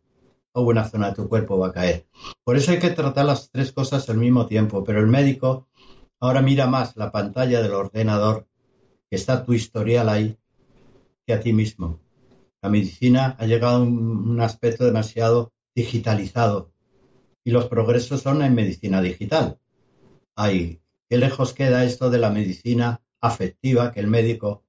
O 0.53 0.63
una 0.63 0.89
zona 0.89 1.09
de 1.09 1.17
tu 1.17 1.29
cuerpo 1.29 1.59
va 1.59 1.69
a 1.69 1.73
caer. 1.73 2.07
Por 2.45 2.57
eso 2.57 2.71
hay 2.71 2.79
que 2.79 2.91
tratar 2.91 3.27
las 3.27 3.51
tres 3.51 3.73
cosas 3.73 4.09
al 4.09 4.19
mismo 4.19 4.47
tiempo, 4.47 4.85
pero 4.85 5.01
el 5.01 5.07
médico 5.07 5.67
ahora 6.21 6.41
mira 6.43 6.67
más 6.67 6.97
la 6.97 7.13
pantalla 7.13 7.61
del 7.61 7.75
ordenador, 7.75 8.47
que 9.11 9.17
está 9.17 9.45
tu 9.45 9.53
historial 9.53 10.09
ahí, 10.09 10.39
que 11.27 11.35
a 11.35 11.41
ti 11.41 11.53
mismo. 11.53 12.01
La 12.63 12.71
medicina 12.71 13.37
ha 13.39 13.47
llegado 13.47 13.77
a 13.77 13.81
un, 13.81 14.41
aspecto 14.41 14.85
demasiado 14.85 15.53
digitalizado 15.75 16.73
y 17.45 17.51
los 17.51 17.67
progresos 17.67 18.23
son 18.23 18.43
en 18.43 18.55
medicina 18.55 19.03
digital. 19.03 19.59
Ay, 20.35 20.81
qué 21.09 21.19
lejos 21.19 21.53
queda 21.53 21.85
esto 21.85 22.09
de 22.09 22.19
la 22.19 22.31
medicina 22.31 23.03
afectiva 23.21 23.93
que 23.93 24.01
el 24.01 24.07
médico 24.07 24.64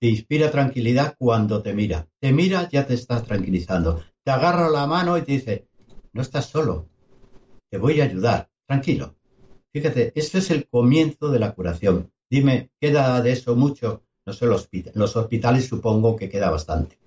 te 0.00 0.08
inspira 0.08 0.50
tranquilidad 0.50 1.14
cuando 1.18 1.62
te 1.62 1.72
mira. 1.72 2.08
Te 2.20 2.32
mira, 2.32 2.68
ya 2.70 2.86
te 2.86 2.94
estás 2.94 3.24
tranquilizando. 3.24 4.02
Te 4.22 4.30
agarra 4.30 4.68
la 4.68 4.86
mano 4.86 5.16
y 5.16 5.22
te 5.22 5.32
dice, 5.32 5.68
no 6.12 6.22
estás 6.22 6.46
solo, 6.46 6.88
te 7.70 7.78
voy 7.78 8.00
a 8.00 8.04
ayudar, 8.04 8.48
tranquilo. 8.66 9.16
Fíjate, 9.72 10.12
este 10.14 10.38
es 10.38 10.50
el 10.50 10.68
comienzo 10.68 11.30
de 11.30 11.38
la 11.38 11.54
curación. 11.54 12.12
Dime, 12.30 12.70
¿queda 12.80 13.20
de 13.20 13.32
eso 13.32 13.56
mucho? 13.56 14.04
No 14.26 14.32
sé, 14.32 14.46
los, 14.46 14.68
hospitales 15.16 15.66
supongo 15.66 16.16
que 16.16 16.28
queda 16.28 16.50
bastante. 16.50 16.98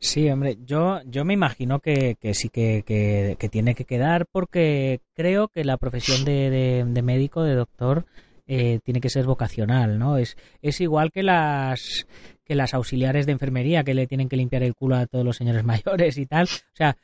Sí, 0.00 0.28
hombre, 0.30 0.58
yo, 0.64 1.00
yo 1.04 1.24
me 1.24 1.34
imagino 1.34 1.78
que, 1.78 2.16
sí 2.32 2.48
que, 2.48 3.36
tiene 3.50 3.74
que 3.74 3.84
quedar 3.84 4.26
porque 4.26 5.00
creo 5.14 5.48
que 5.48 5.64
la 5.64 5.76
profesión 5.76 6.24
de 6.24 7.02
médico, 7.04 7.42
de 7.44 7.54
doctor, 7.54 8.06
eh, 8.54 8.80
tiene 8.84 9.00
que 9.00 9.08
ser 9.08 9.24
vocacional, 9.24 9.98
¿no? 9.98 10.18
Es, 10.18 10.36
es 10.60 10.82
igual 10.82 11.10
que 11.10 11.22
las 11.22 12.06
que 12.44 12.54
las 12.54 12.74
auxiliares 12.74 13.24
de 13.24 13.32
enfermería 13.32 13.82
que 13.82 13.94
le 13.94 14.06
tienen 14.06 14.28
que 14.28 14.36
limpiar 14.36 14.62
el 14.62 14.74
culo 14.74 14.96
a 14.96 15.06
todos 15.06 15.24
los 15.24 15.38
señores 15.38 15.64
mayores 15.64 16.18
y 16.18 16.26
tal. 16.26 16.44
O 16.44 16.76
sea, 16.76 16.98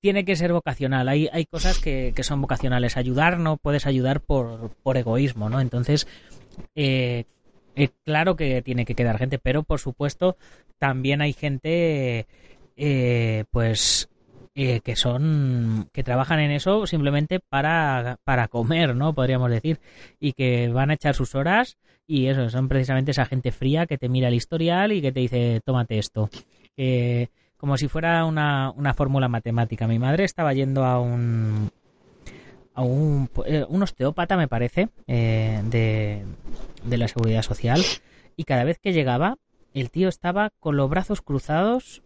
tiene 0.00 0.26
que 0.26 0.36
ser 0.36 0.52
vocacional. 0.52 1.08
Hay, 1.08 1.26
hay 1.32 1.46
cosas 1.46 1.78
que, 1.78 2.12
que 2.14 2.22
son 2.22 2.42
vocacionales. 2.42 2.98
Ayudar 2.98 3.38
no 3.38 3.56
puedes 3.56 3.86
ayudar 3.86 4.20
por, 4.20 4.74
por 4.82 4.98
egoísmo, 4.98 5.48
¿no? 5.48 5.62
Entonces, 5.62 6.06
eh, 6.74 7.24
eh, 7.76 7.88
claro 8.04 8.36
que 8.36 8.60
tiene 8.60 8.84
que 8.84 8.94
quedar 8.94 9.16
gente, 9.16 9.38
pero 9.38 9.62
por 9.62 9.80
supuesto 9.80 10.36
también 10.78 11.22
hay 11.22 11.32
gente, 11.32 12.26
pues 13.50 14.09
eh, 14.54 14.80
que 14.80 14.96
son 14.96 15.88
que 15.92 16.02
trabajan 16.02 16.40
en 16.40 16.50
eso 16.50 16.86
simplemente 16.86 17.40
para, 17.40 18.18
para 18.24 18.48
comer, 18.48 18.96
¿no? 18.96 19.14
Podríamos 19.14 19.50
decir, 19.50 19.78
y 20.18 20.32
que 20.32 20.68
van 20.68 20.90
a 20.90 20.94
echar 20.94 21.14
sus 21.14 21.34
horas 21.34 21.78
y 22.06 22.26
eso, 22.26 22.48
son 22.50 22.68
precisamente 22.68 23.12
esa 23.12 23.26
gente 23.26 23.52
fría 23.52 23.86
que 23.86 23.98
te 23.98 24.08
mira 24.08 24.28
el 24.28 24.34
historial 24.34 24.92
y 24.92 25.00
que 25.00 25.12
te 25.12 25.20
dice, 25.20 25.60
tómate 25.64 25.98
esto. 25.98 26.28
como 27.56 27.76
si 27.76 27.88
fuera 27.88 28.24
una, 28.24 28.72
una 28.72 28.94
fórmula 28.94 29.28
matemática. 29.28 29.86
Mi 29.86 29.98
madre 29.98 30.24
estaba 30.24 30.52
yendo 30.52 30.84
a 30.84 31.00
un 31.00 31.70
a 32.74 32.82
un, 32.82 33.28
eh, 33.46 33.64
un 33.68 33.82
osteópata, 33.82 34.36
me 34.36 34.48
parece, 34.48 34.88
eh, 35.06 35.60
de, 35.64 36.24
de 36.84 36.98
la 36.98 37.08
seguridad 37.08 37.42
social, 37.42 37.80
y 38.36 38.44
cada 38.44 38.64
vez 38.64 38.78
que 38.78 38.92
llegaba, 38.92 39.36
el 39.74 39.90
tío 39.90 40.08
estaba 40.08 40.50
con 40.60 40.76
los 40.76 40.88
brazos 40.88 41.20
cruzados 41.20 42.02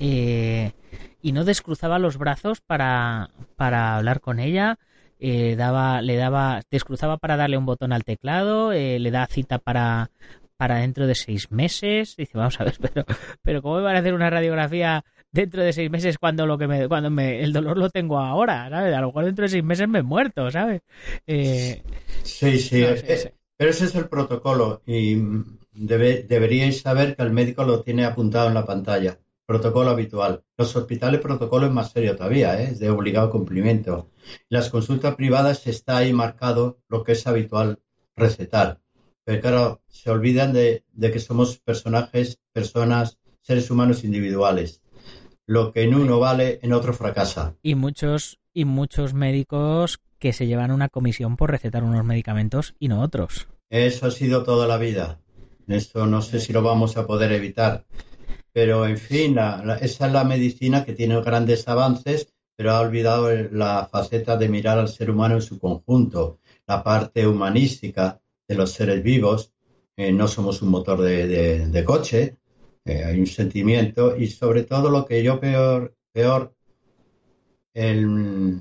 eh, 0.00 0.72
y 1.20 1.32
no 1.32 1.44
descruzaba 1.44 1.98
los 1.98 2.18
brazos 2.18 2.60
para, 2.60 3.30
para 3.56 3.96
hablar 3.96 4.20
con 4.20 4.40
ella. 4.40 4.78
Eh, 5.20 5.54
daba, 5.56 6.02
le 6.02 6.16
daba, 6.16 6.62
descruzaba 6.70 7.16
para 7.16 7.36
darle 7.36 7.56
un 7.56 7.66
botón 7.66 7.92
al 7.92 8.02
teclado, 8.02 8.72
eh, 8.72 8.98
le 8.98 9.12
da 9.12 9.26
cita 9.28 9.58
para, 9.58 10.10
para 10.56 10.78
dentro 10.78 11.06
de 11.06 11.14
seis 11.14 11.50
meses. 11.52 12.16
Dice, 12.16 12.36
vamos 12.36 12.60
a 12.60 12.64
ver, 12.64 12.74
pero, 12.80 13.04
pero 13.42 13.62
¿cómo 13.62 13.76
me 13.76 13.82
van 13.82 13.96
a 13.96 14.00
hacer 14.00 14.14
una 14.14 14.30
radiografía 14.30 15.04
dentro 15.30 15.62
de 15.62 15.72
seis 15.72 15.90
meses 15.90 16.18
cuando 16.18 16.46
lo 16.46 16.58
que 16.58 16.66
me, 16.66 16.88
cuando 16.88 17.10
me, 17.10 17.42
el 17.42 17.52
dolor 17.52 17.78
lo 17.78 17.90
tengo 17.90 18.18
ahora, 18.18 18.68
¿sabes? 18.68 18.94
A 18.94 19.00
lo 19.00 19.08
mejor 19.08 19.24
dentro 19.24 19.44
de 19.44 19.48
seis 19.48 19.64
meses 19.64 19.88
me 19.88 20.00
he 20.00 20.02
muerto, 20.02 20.50
¿sabes? 20.50 20.82
Eh, 21.26 21.82
sí, 22.22 22.58
sí, 22.58 22.84
pero 23.56 23.70
ese 23.70 23.84
es 23.84 23.94
el 23.94 24.08
protocolo 24.08 24.82
y 24.86 25.16
deberíais 25.72 26.80
saber 26.80 27.16
que 27.16 27.22
el 27.22 27.30
médico 27.30 27.64
lo 27.64 27.82
tiene 27.82 28.04
apuntado 28.04 28.48
en 28.48 28.54
la 28.54 28.66
pantalla. 28.66 29.18
Protocolo 29.46 29.90
habitual. 29.90 30.44
Los 30.56 30.74
hospitales 30.76 31.20
protocolo 31.20 31.66
es 31.66 31.72
más 31.72 31.90
serio 31.90 32.16
todavía, 32.16 32.60
¿eh? 32.60 32.70
es 32.72 32.78
de 32.78 32.90
obligado 32.90 33.30
cumplimiento. 33.30 34.10
Las 34.48 34.70
consultas 34.70 35.14
privadas 35.16 35.66
está 35.66 35.96
ahí 35.96 36.12
marcado 36.12 36.80
lo 36.88 37.02
que 37.02 37.12
es 37.12 37.26
habitual 37.26 37.80
recetar. 38.16 38.80
Pero 39.24 39.40
claro, 39.40 39.82
se 39.88 40.10
olvidan 40.10 40.52
de, 40.52 40.84
de 40.92 41.10
que 41.10 41.18
somos 41.18 41.58
personajes, 41.58 42.40
personas, 42.52 43.18
seres 43.40 43.70
humanos 43.70 44.04
individuales. 44.04 44.80
Lo 45.46 45.72
que 45.72 45.82
en 45.82 45.94
uno 45.94 46.18
vale, 46.18 46.60
en 46.62 46.72
otro 46.72 46.92
fracasa. 46.92 47.56
Y 47.62 47.74
muchos, 47.74 48.40
y 48.52 48.64
muchos 48.64 49.14
médicos 49.14 50.00
que 50.18 50.32
se 50.32 50.46
llevan 50.46 50.70
una 50.70 50.88
comisión 50.88 51.36
por 51.36 51.50
recetar 51.50 51.82
unos 51.82 52.04
medicamentos 52.04 52.74
y 52.78 52.88
no 52.88 53.02
otros. 53.02 53.48
Eso 53.70 54.06
ha 54.06 54.10
sido 54.10 54.44
toda 54.44 54.68
la 54.68 54.76
vida. 54.76 55.20
Esto 55.66 56.06
no 56.06 56.22
sé 56.22 56.38
si 56.38 56.52
lo 56.52 56.62
vamos 56.62 56.96
a 56.96 57.06
poder 57.06 57.32
evitar. 57.32 57.86
Pero, 58.52 58.86
en 58.86 58.98
fin, 58.98 59.38
esa 59.80 60.06
es 60.06 60.12
la 60.12 60.24
medicina 60.24 60.84
que 60.84 60.92
tiene 60.92 61.20
grandes 61.22 61.66
avances, 61.68 62.32
pero 62.56 62.72
ha 62.72 62.80
olvidado 62.80 63.30
la 63.50 63.88
faceta 63.90 64.36
de 64.36 64.48
mirar 64.48 64.78
al 64.78 64.88
ser 64.88 65.10
humano 65.10 65.36
en 65.36 65.42
su 65.42 65.58
conjunto, 65.58 66.38
la 66.66 66.82
parte 66.82 67.26
humanística 67.26 68.20
de 68.46 68.54
los 68.54 68.72
seres 68.72 69.02
vivos. 69.02 69.52
Eh, 69.96 70.12
no 70.12 70.28
somos 70.28 70.62
un 70.62 70.68
motor 70.68 71.00
de, 71.00 71.84
coche, 71.84 72.36
eh, 72.84 73.04
hay 73.04 73.20
un 73.20 73.26
sentimiento 73.26 74.16
y 74.16 74.26
sobre 74.26 74.64
todo 74.64 74.90
lo 74.90 75.06
que 75.06 75.22
yo 75.22 75.40
peor, 75.40 75.94
peor 76.12 76.54
el, 77.74 78.60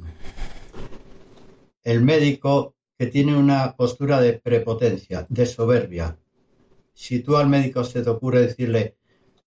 el 1.83 2.01
médico 2.01 2.75
que 2.97 3.07
tiene 3.07 3.35
una 3.35 3.75
postura 3.75 4.21
de 4.21 4.33
prepotencia, 4.33 5.25
de 5.27 5.45
soberbia. 5.45 6.17
Si 6.93 7.19
tú 7.19 7.37
al 7.37 7.49
médico 7.49 7.83
se 7.83 8.03
te 8.03 8.09
ocurre 8.09 8.41
decirle, 8.41 8.97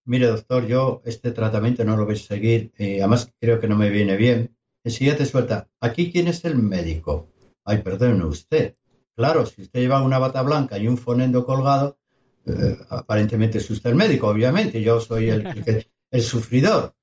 mire 0.05 0.27
doctor, 0.27 0.67
yo 0.67 1.03
este 1.05 1.33
tratamiento 1.33 1.85
no 1.85 1.97
lo 1.97 2.05
voy 2.05 2.15
a 2.15 2.19
seguir, 2.19 2.73
y 2.79 2.99
además 3.01 3.33
creo 3.41 3.61
que 3.61 3.69
no 3.69 3.77
me 3.77 3.91
viene 3.91 4.17
bien, 4.17 4.57
enseguida 4.85 5.17
te 5.17 5.27
suelta, 5.27 5.69
aquí 5.81 6.13
quién 6.13 6.29
es 6.29 6.45
el 6.45 6.57
médico. 6.57 7.29
Ay, 7.65 7.79
perdone 7.79 8.25
usted. 8.25 8.77
Claro, 9.17 9.47
si 9.47 9.63
usted 9.63 9.81
lleva 9.81 10.03
una 10.03 10.19
bata 10.19 10.43
blanca 10.43 10.77
y 10.79 10.89
un 10.89 10.99
fonendo 10.99 11.47
colgado, 11.47 11.99
eh, 12.47 12.77
aparentemente 12.91 13.59
es 13.59 13.71
usted 13.71 13.91
el 13.91 13.97
médico, 13.97 14.29
obviamente, 14.29 14.83
yo 14.83 15.01
soy 15.01 15.31
el, 15.31 15.87
el, 16.11 16.23
sufridor. 16.23 16.95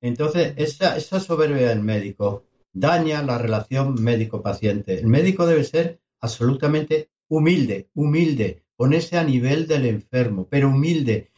Entonces, 0.00 0.54
esa, 0.56 0.96
esa 0.96 1.18
soberbia 1.18 1.70
del 1.70 1.82
médico 1.82 2.44
daña 2.72 3.22
la 3.22 3.38
relación 3.38 3.94
médico-paciente. 4.00 4.98
El 4.98 5.08
médico 5.08 5.46
debe 5.46 5.64
ser 5.64 6.00
absolutamente 6.20 7.10
humilde, 7.28 7.88
humilde, 7.94 8.62
ponerse 8.76 9.18
a 9.18 9.24
nivel 9.24 9.66
del 9.66 9.86
enfermo, 9.86 10.46
pero 10.48 10.68
humilde. 10.68 11.30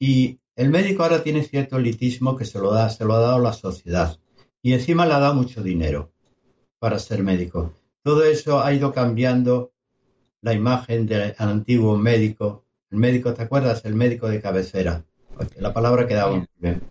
Y 0.00 0.40
el 0.56 0.70
médico 0.70 1.02
ahora 1.02 1.22
tiene 1.22 1.44
cierto 1.44 1.76
elitismo 1.76 2.34
que 2.34 2.46
se 2.46 2.58
lo 2.58 2.72
da, 2.72 2.88
se 2.88 3.04
lo 3.04 3.14
ha 3.14 3.20
dado 3.20 3.38
la 3.38 3.52
sociedad. 3.52 4.18
Y 4.62 4.72
encima 4.72 5.06
le 5.06 5.12
ha 5.12 5.20
dado 5.20 5.34
mucho 5.34 5.62
dinero 5.62 6.10
para 6.78 6.98
ser 6.98 7.22
médico. 7.22 7.74
Todo 8.02 8.24
eso 8.24 8.64
ha 8.64 8.72
ido 8.72 8.92
cambiando 8.92 9.72
la 10.40 10.54
imagen 10.54 11.06
del 11.06 11.34
antiguo 11.38 11.98
médico. 11.98 12.64
El 12.90 12.98
médico, 12.98 13.34
¿te 13.34 13.42
acuerdas? 13.42 13.84
El 13.84 13.94
médico 13.94 14.28
de 14.28 14.40
cabecera. 14.40 15.04
La 15.56 15.72
palabra 15.72 16.08
quedaba 16.08 16.34
muy 16.34 16.46
bien. 16.58 16.82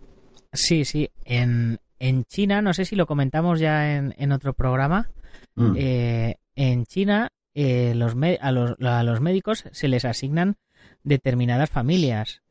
Sí, 0.52 0.84
sí. 0.84 1.10
En, 1.24 1.78
en 1.98 2.24
China, 2.24 2.62
no 2.62 2.72
sé 2.72 2.84
si 2.84 2.94
lo 2.94 3.06
comentamos 3.06 3.58
ya 3.58 3.96
en, 3.96 4.32
otro 4.32 4.54
programa, 4.54 5.10
mm. 5.56 5.74
eh, 5.76 6.36
en 6.54 6.86
China 6.86 7.28
eh, 7.54 7.92
los 7.96 8.14
a, 8.40 8.52
los, 8.52 8.80
a 8.80 9.02
los 9.02 9.20
médicos 9.20 9.64
se 9.72 9.88
les 9.88 10.04
asignan 10.04 10.56
determinadas 11.02 11.70
familias 11.70 12.42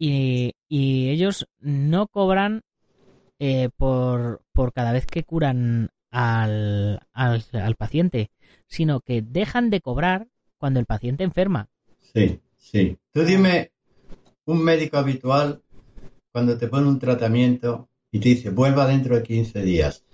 y, 0.00 0.54
ellos 1.10 1.46
no 1.58 2.06
cobran 2.08 2.62
eh, 3.38 3.68
por, 3.76 4.42
por 4.52 4.72
cada 4.72 4.92
vez 4.92 5.06
que 5.06 5.24
curan 5.24 5.90
al, 6.10 7.00
al, 7.12 7.76
paciente, 7.76 8.30
sino 8.66 9.00
que 9.00 9.22
dejan 9.22 9.68
de 9.70 9.80
cobrar 9.80 10.28
cuando 10.58 10.80
el 10.80 10.86
paciente 10.86 11.24
enferma. 11.24 11.68
Sí, 12.14 12.40
sí. 12.56 12.96
Tú 13.12 13.24
dime 13.24 13.72
un 14.46 14.64
médico 14.64 14.96
habitual 14.96 15.62
cuando 16.32 16.56
te 16.56 16.68
pone 16.68 16.88
un 16.88 16.98
tratamiento 16.98 17.88
y 18.10 18.20
te 18.20 18.30
dice 18.30 18.50
vuelva 18.50 18.86
dentro 18.86 19.16
de 19.16 19.22
15 19.22 19.62
días. 19.62 20.04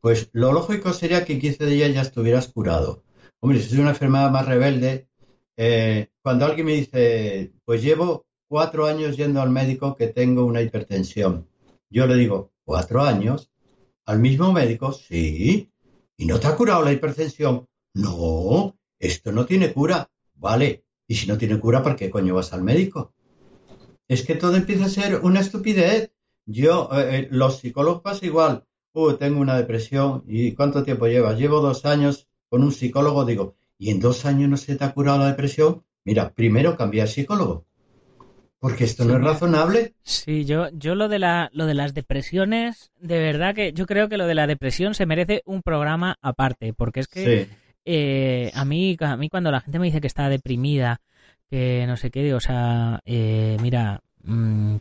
Pues 0.00 0.30
lo 0.32 0.52
lógico 0.52 0.92
sería 0.92 1.24
que 1.24 1.34
en 1.34 1.40
15 1.40 1.66
días 1.66 1.92
ya 1.92 2.02
estuvieras 2.02 2.48
curado. 2.48 3.02
Hombre, 3.40 3.60
si 3.60 3.74
es 3.74 3.80
una 3.80 3.90
enfermedad 3.90 4.30
más 4.30 4.46
rebelde, 4.46 5.08
eh, 5.56 6.10
cuando 6.22 6.44
alguien 6.46 6.66
me 6.66 6.74
dice, 6.74 7.52
pues 7.64 7.82
llevo 7.82 8.26
cuatro 8.52 8.84
años 8.84 9.16
yendo 9.16 9.40
al 9.40 9.48
médico 9.48 9.96
que 9.96 10.08
tengo 10.08 10.44
una 10.44 10.60
hipertensión. 10.60 11.48
Yo 11.88 12.06
le 12.06 12.16
digo, 12.16 12.52
¿cuatro 12.64 13.02
años? 13.02 13.50
¿Al 14.04 14.18
mismo 14.18 14.52
médico? 14.52 14.92
Sí. 14.92 15.70
¿Y 16.18 16.26
no 16.26 16.38
te 16.38 16.48
ha 16.48 16.54
curado 16.54 16.82
la 16.82 16.92
hipertensión? 16.92 17.66
No, 17.94 18.76
esto 18.98 19.32
no 19.32 19.46
tiene 19.46 19.72
cura. 19.72 20.10
Vale. 20.34 20.84
¿Y 21.08 21.14
si 21.14 21.26
no 21.28 21.38
tiene 21.38 21.58
cura, 21.58 21.82
por 21.82 21.96
qué 21.96 22.10
coño 22.10 22.34
vas 22.34 22.52
al 22.52 22.62
médico? 22.62 23.14
Es 24.06 24.22
que 24.22 24.34
todo 24.34 24.54
empieza 24.54 24.84
a 24.84 24.90
ser 24.90 25.20
una 25.22 25.40
estupidez. 25.40 26.12
Yo, 26.44 26.90
eh, 26.92 27.20
eh, 27.20 27.28
los 27.30 27.56
psicólogos 27.60 28.22
igual. 28.22 28.66
Uh, 28.92 29.14
tengo 29.14 29.40
una 29.40 29.56
depresión. 29.56 30.24
¿Y 30.26 30.52
cuánto 30.52 30.82
tiempo 30.82 31.06
llevas? 31.06 31.38
Llevo 31.38 31.62
dos 31.62 31.86
años 31.86 32.28
con 32.50 32.62
un 32.62 32.72
psicólogo. 32.72 33.24
Digo, 33.24 33.54
¿y 33.78 33.88
en 33.88 33.98
dos 33.98 34.26
años 34.26 34.50
no 34.50 34.58
se 34.58 34.76
te 34.76 34.84
ha 34.84 34.92
curado 34.92 35.20
la 35.20 35.28
depresión? 35.28 35.84
Mira, 36.04 36.34
primero 36.34 36.76
cambia 36.76 37.06
psicólogo. 37.06 37.64
Porque 38.62 38.84
esto 38.84 39.04
no 39.04 39.16
es 39.16 39.20
razonable. 39.20 39.92
Sí, 40.04 40.44
yo, 40.44 40.68
yo 40.70 40.94
lo 40.94 41.08
de 41.08 41.18
la, 41.18 41.50
lo 41.52 41.66
de 41.66 41.74
las 41.74 41.94
depresiones, 41.94 42.92
de 43.00 43.18
verdad 43.18 43.56
que 43.56 43.72
yo 43.72 43.86
creo 43.86 44.08
que 44.08 44.16
lo 44.16 44.28
de 44.28 44.36
la 44.36 44.46
depresión 44.46 44.94
se 44.94 45.04
merece 45.04 45.42
un 45.46 45.62
programa 45.62 46.16
aparte, 46.22 46.72
porque 46.72 47.00
es 47.00 47.08
que 47.08 47.48
eh, 47.84 48.52
a 48.54 48.64
mí, 48.64 48.96
a 49.00 49.16
mí 49.16 49.28
cuando 49.28 49.50
la 49.50 49.62
gente 49.62 49.80
me 49.80 49.86
dice 49.86 50.00
que 50.00 50.06
está 50.06 50.28
deprimida, 50.28 51.00
que 51.50 51.86
no 51.88 51.96
sé 51.96 52.12
qué, 52.12 52.34
o 52.34 52.38
sea, 52.38 53.00
eh, 53.04 53.56
mira, 53.60 54.00
mm, 54.22 54.76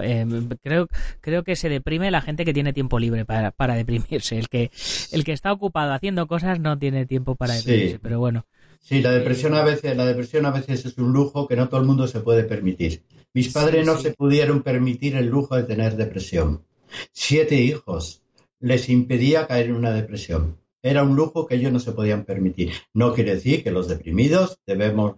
eh, 0.00 0.26
creo, 0.62 0.86
creo 1.20 1.42
que 1.42 1.56
se 1.56 1.68
deprime 1.68 2.12
la 2.12 2.20
gente 2.20 2.44
que 2.44 2.54
tiene 2.54 2.72
tiempo 2.72 3.00
libre 3.00 3.24
para, 3.24 3.50
para 3.50 3.74
deprimirse. 3.74 4.38
El 4.38 4.48
que, 4.48 4.70
el 5.10 5.24
que 5.24 5.32
está 5.32 5.50
ocupado 5.50 5.94
haciendo 5.94 6.28
cosas 6.28 6.60
no 6.60 6.78
tiene 6.78 7.06
tiempo 7.06 7.34
para 7.34 7.54
deprimirse, 7.54 7.98
pero 7.98 8.20
bueno. 8.20 8.46
Sí, 8.80 9.02
la 9.02 9.12
depresión 9.12 9.54
a 9.54 9.62
veces, 9.62 9.96
la 9.96 10.06
depresión 10.06 10.46
a 10.46 10.50
veces 10.50 10.86
es 10.86 10.96
un 10.98 11.12
lujo 11.12 11.46
que 11.46 11.56
no 11.56 11.68
todo 11.68 11.80
el 11.80 11.86
mundo 11.86 12.06
se 12.06 12.20
puede 12.20 12.44
permitir. 12.44 13.02
Mis 13.34 13.52
padres 13.52 13.86
no 13.86 13.98
se 13.98 14.12
pudieron 14.12 14.62
permitir 14.62 15.16
el 15.16 15.26
lujo 15.26 15.56
de 15.56 15.64
tener 15.64 15.96
depresión. 15.96 16.64
Siete 17.12 17.56
hijos 17.56 18.22
les 18.60 18.88
impedía 18.88 19.46
caer 19.46 19.66
en 19.66 19.76
una 19.76 19.92
depresión. 19.92 20.56
Era 20.82 21.02
un 21.02 21.16
lujo 21.16 21.46
que 21.46 21.56
ellos 21.56 21.72
no 21.72 21.80
se 21.80 21.92
podían 21.92 22.24
permitir. 22.24 22.72
No 22.94 23.12
quiere 23.12 23.34
decir 23.34 23.62
que 23.62 23.70
los 23.70 23.88
deprimidos 23.88 24.58
debemos 24.66 25.16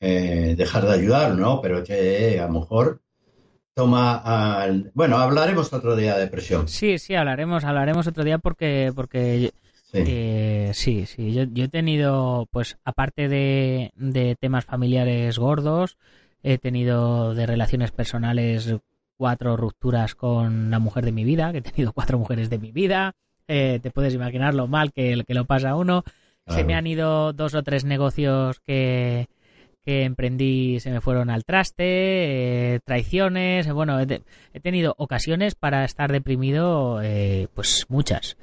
eh, 0.00 0.54
dejar 0.56 0.86
de 0.86 0.92
ayudar, 0.92 1.34
¿no? 1.34 1.60
Pero 1.60 1.82
que 1.82 2.38
a 2.38 2.46
lo 2.46 2.60
mejor 2.60 3.02
toma 3.74 4.16
al... 4.62 4.92
Bueno, 4.94 5.18
hablaremos 5.18 5.72
otro 5.72 5.96
día 5.96 6.14
de 6.14 6.20
depresión. 6.20 6.68
Sí, 6.68 6.98
sí, 6.98 7.14
hablaremos, 7.14 7.64
hablaremos 7.64 8.06
otro 8.06 8.24
día 8.24 8.38
porque, 8.38 8.92
porque 8.94 9.52
eh, 9.94 10.70
sí, 10.74 11.06
sí. 11.06 11.32
Yo, 11.32 11.42
he 11.42 11.68
tenido, 11.68 12.48
pues, 12.50 12.78
aparte 12.84 13.28
de, 13.28 14.36
temas 14.40 14.64
familiares 14.64 15.38
gordos, 15.38 15.96
he 16.42 16.58
tenido 16.58 17.34
de 17.34 17.46
relaciones 17.46 17.92
personales 17.92 18.74
cuatro 19.16 19.56
rupturas 19.56 20.14
con 20.14 20.70
la 20.70 20.78
mujer 20.78 21.04
de 21.04 21.12
mi 21.12 21.24
vida, 21.24 21.52
que 21.52 21.58
he 21.58 21.62
tenido 21.62 21.92
cuatro 21.94 22.18
mujeres 22.18 22.50
de 22.50 22.58
mi 22.58 22.72
vida. 22.72 23.14
Eh, 23.46 23.78
te 23.82 23.90
puedes 23.90 24.14
imaginar 24.14 24.54
lo 24.54 24.66
mal 24.66 24.92
que, 24.92 25.22
que 25.26 25.34
lo 25.34 25.44
pasa 25.44 25.76
uno. 25.76 26.04
Se 26.46 26.62
me 26.62 26.74
han 26.74 26.86
ido 26.86 27.32
dos 27.32 27.54
o 27.54 27.62
tres 27.62 27.86
negocios 27.86 28.60
que, 28.60 29.28
que 29.84 30.04
emprendí 30.04 30.80
se 30.80 30.90
me 30.90 31.00
fueron 31.00 31.30
al 31.30 31.44
traste, 31.44 31.84
eh, 32.74 32.80
traiciones, 32.84 33.70
bueno, 33.72 34.00
he, 34.00 34.60
tenido 34.60 34.94
ocasiones 34.98 35.54
para 35.54 35.84
estar 35.84 36.10
deprimido, 36.10 37.00
eh, 37.02 37.48
pues 37.54 37.86
muchas, 37.88 38.36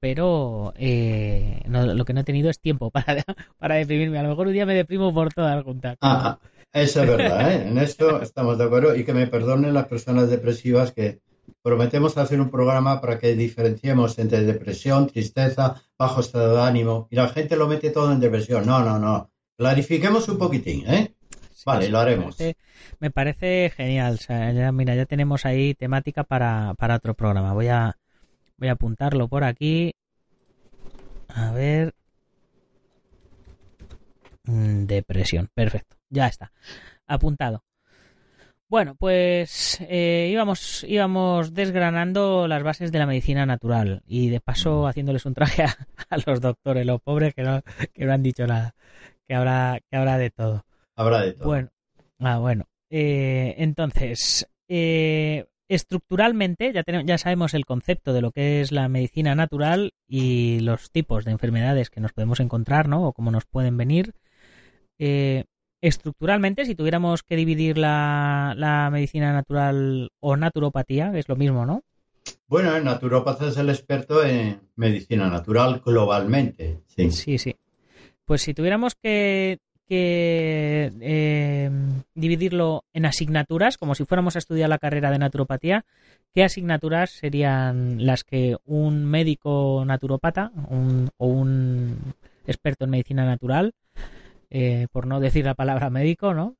pero 0.00 0.74
eh, 0.76 1.62
lo 1.66 2.04
que 2.04 2.12
no 2.12 2.20
he 2.20 2.24
tenido 2.24 2.50
es 2.50 2.60
tiempo 2.60 2.90
para, 2.90 3.24
para 3.58 3.76
deprimirme. 3.76 4.18
A 4.18 4.22
lo 4.22 4.30
mejor 4.30 4.48
un 4.48 4.52
día 4.52 4.66
me 4.66 4.74
deprimo 4.74 5.12
por 5.14 5.32
todas 5.32 5.64
juntas. 5.64 5.96
Ah, 6.02 6.38
Eso 6.72 7.02
es 7.02 7.08
verdad, 7.08 7.52
¿eh? 7.52 7.68
en 7.68 7.78
esto 7.78 8.20
estamos 8.20 8.58
de 8.58 8.64
acuerdo 8.64 8.94
y 8.94 9.04
que 9.04 9.14
me 9.14 9.26
perdonen 9.26 9.74
las 9.74 9.86
personas 9.86 10.28
depresivas 10.28 10.92
que 10.92 11.20
prometemos 11.62 12.18
hacer 12.18 12.40
un 12.40 12.50
programa 12.50 13.00
para 13.00 13.18
que 13.18 13.34
diferenciemos 13.34 14.18
entre 14.18 14.42
depresión, 14.42 15.06
tristeza, 15.06 15.82
bajo 15.98 16.20
estado 16.20 16.56
de 16.56 16.62
ánimo 16.62 17.08
y 17.10 17.16
la 17.16 17.28
gente 17.28 17.56
lo 17.56 17.66
mete 17.66 17.90
todo 17.90 18.12
en 18.12 18.20
depresión. 18.20 18.66
No, 18.66 18.84
no, 18.84 18.98
no. 18.98 19.30
Clarifiquemos 19.56 20.28
un 20.28 20.38
poquitín, 20.38 20.84
¿eh? 20.86 21.14
vale, 21.64 21.88
lo 21.88 21.98
haremos. 21.98 22.36
Me 23.00 23.10
parece, 23.10 23.72
genial. 23.74 24.18
ya, 24.28 24.72
mira, 24.72 24.94
ya 24.94 25.06
tenemos 25.06 25.46
ahí 25.46 25.74
temática 25.74 26.24
para, 26.24 26.74
para 26.74 26.96
otro 26.96 27.14
programa. 27.14 27.52
Voy 27.52 27.68
a, 27.68 27.96
voy 28.56 28.68
a 28.68 28.72
apuntarlo 28.72 29.28
por 29.28 29.44
aquí. 29.44 29.94
A 31.28 31.52
ver. 31.52 31.94
Mm, 34.44 34.84
depresión. 34.86 35.48
Perfecto. 35.54 35.96
Ya 36.10 36.26
está. 36.26 36.52
Apuntado. 37.06 37.64
Bueno, 38.68 38.96
pues 38.96 39.78
eh, 39.82 40.28
íbamos, 40.32 40.84
íbamos 40.88 41.54
desgranando 41.54 42.48
las 42.48 42.62
bases 42.62 42.90
de 42.90 42.98
la 42.98 43.06
medicina 43.06 43.46
natural 43.46 44.02
y 44.06 44.30
de 44.30 44.40
paso 44.40 44.88
haciéndoles 44.88 45.26
un 45.26 45.34
traje 45.34 45.64
a, 45.64 45.76
los 46.26 46.40
doctores, 46.40 46.84
los 46.84 47.00
pobres 47.00 47.34
que 47.34 47.42
no, 47.42 47.62
que 47.92 48.04
no 48.04 48.12
han 48.12 48.22
dicho 48.22 48.46
nada, 48.46 48.74
que 49.26 49.34
habrá, 49.34 49.80
que 49.90 49.96
habrá 49.96 50.18
de 50.18 50.30
todo. 50.30 50.64
Habrá 50.96 51.20
de 51.20 51.32
todo. 51.32 51.46
Bueno, 51.46 51.70
ah, 52.20 52.38
bueno. 52.38 52.66
Eh, 52.90 53.54
entonces, 53.58 54.46
eh, 54.68 55.46
estructuralmente 55.68 56.72
ya, 56.72 56.82
tenemos, 56.82 57.06
ya 57.06 57.18
sabemos 57.18 57.54
el 57.54 57.64
concepto 57.64 58.12
de 58.12 58.22
lo 58.22 58.30
que 58.30 58.60
es 58.60 58.72
la 58.72 58.88
medicina 58.88 59.34
natural 59.34 59.92
y 60.06 60.60
los 60.60 60.90
tipos 60.90 61.24
de 61.24 61.32
enfermedades 61.32 61.90
que 61.90 62.00
nos 62.00 62.12
podemos 62.12 62.40
encontrar, 62.40 62.88
¿no? 62.88 63.08
O 63.08 63.12
cómo 63.12 63.30
nos 63.30 63.46
pueden 63.46 63.76
venir. 63.76 64.14
Eh, 64.98 65.44
estructuralmente, 65.80 66.64
si 66.64 66.74
tuviéramos 66.74 67.22
que 67.22 67.36
dividir 67.36 67.78
la, 67.78 68.54
la, 68.56 68.90
medicina 68.90 69.32
natural 69.32 70.10
o 70.20 70.36
naturopatía, 70.36 71.12
es 71.14 71.28
lo 71.28 71.36
mismo, 71.36 71.66
¿no? 71.66 71.82
Bueno, 72.46 72.74
el 72.76 72.84
naturópata 72.84 73.48
es 73.48 73.56
el 73.56 73.68
experto 73.68 74.24
en 74.24 74.60
medicina 74.76 75.28
natural 75.28 75.82
globalmente. 75.84 76.82
Sí, 76.86 77.10
sí. 77.10 77.38
sí. 77.38 77.56
Pues 78.24 78.42
si 78.42 78.54
tuviéramos 78.54 78.94
que 78.94 79.58
que 79.86 80.90
eh, 81.00 81.70
dividirlo 82.14 82.84
en 82.94 83.04
asignaturas, 83.04 83.76
como 83.76 83.94
si 83.94 84.04
fuéramos 84.04 84.34
a 84.34 84.38
estudiar 84.38 84.68
la 84.68 84.78
carrera 84.78 85.10
de 85.10 85.18
naturopatía, 85.18 85.84
¿qué 86.34 86.42
asignaturas 86.42 87.10
serían 87.10 88.06
las 88.06 88.24
que 88.24 88.56
un 88.64 89.04
médico 89.04 89.84
naturopata 89.84 90.52
o 91.18 91.26
un 91.26 92.14
experto 92.46 92.84
en 92.84 92.90
medicina 92.90 93.24
natural, 93.24 93.72
eh, 94.50 94.86
por 94.92 95.06
no 95.06 95.20
decir 95.20 95.44
la 95.44 95.54
palabra 95.54 95.90
médico, 95.90 96.34
¿no? 96.34 96.56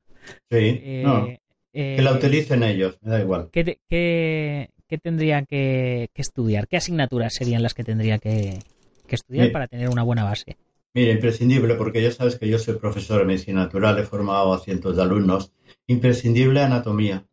Sí, 0.50 0.80
eh, 0.82 1.38
que 1.72 2.02
la 2.02 2.12
utilicen 2.12 2.62
ellos, 2.62 2.98
me 3.02 3.10
da 3.10 3.20
igual. 3.20 3.48
¿Qué, 3.50 3.78
qué, 3.88 4.68
tendrían 5.02 5.44
que, 5.44 6.08
estudiar? 6.14 6.68
¿Qué 6.68 6.76
asignaturas 6.76 7.34
serían 7.34 7.62
las 7.62 7.74
que 7.74 7.84
tendría 7.84 8.18
que, 8.18 8.60
estudiar 9.08 9.50
para 9.50 9.66
tener 9.66 9.88
una 9.88 10.02
buena 10.02 10.24
base? 10.24 10.56
Mira, 10.96 11.10
imprescindible, 11.10 11.74
porque 11.74 12.00
ya 12.00 12.12
sabes 12.12 12.38
que 12.38 12.48
yo 12.48 12.56
soy 12.56 12.76
profesor 12.76 13.18
de 13.18 13.24
medicina 13.24 13.62
natural, 13.62 13.98
he 13.98 14.04
formado 14.04 14.52
a 14.52 14.60
cientos 14.60 14.94
de 14.94 15.02
alumnos. 15.02 15.52
Imprescindible 15.88 16.60
anatomía. 16.60 17.26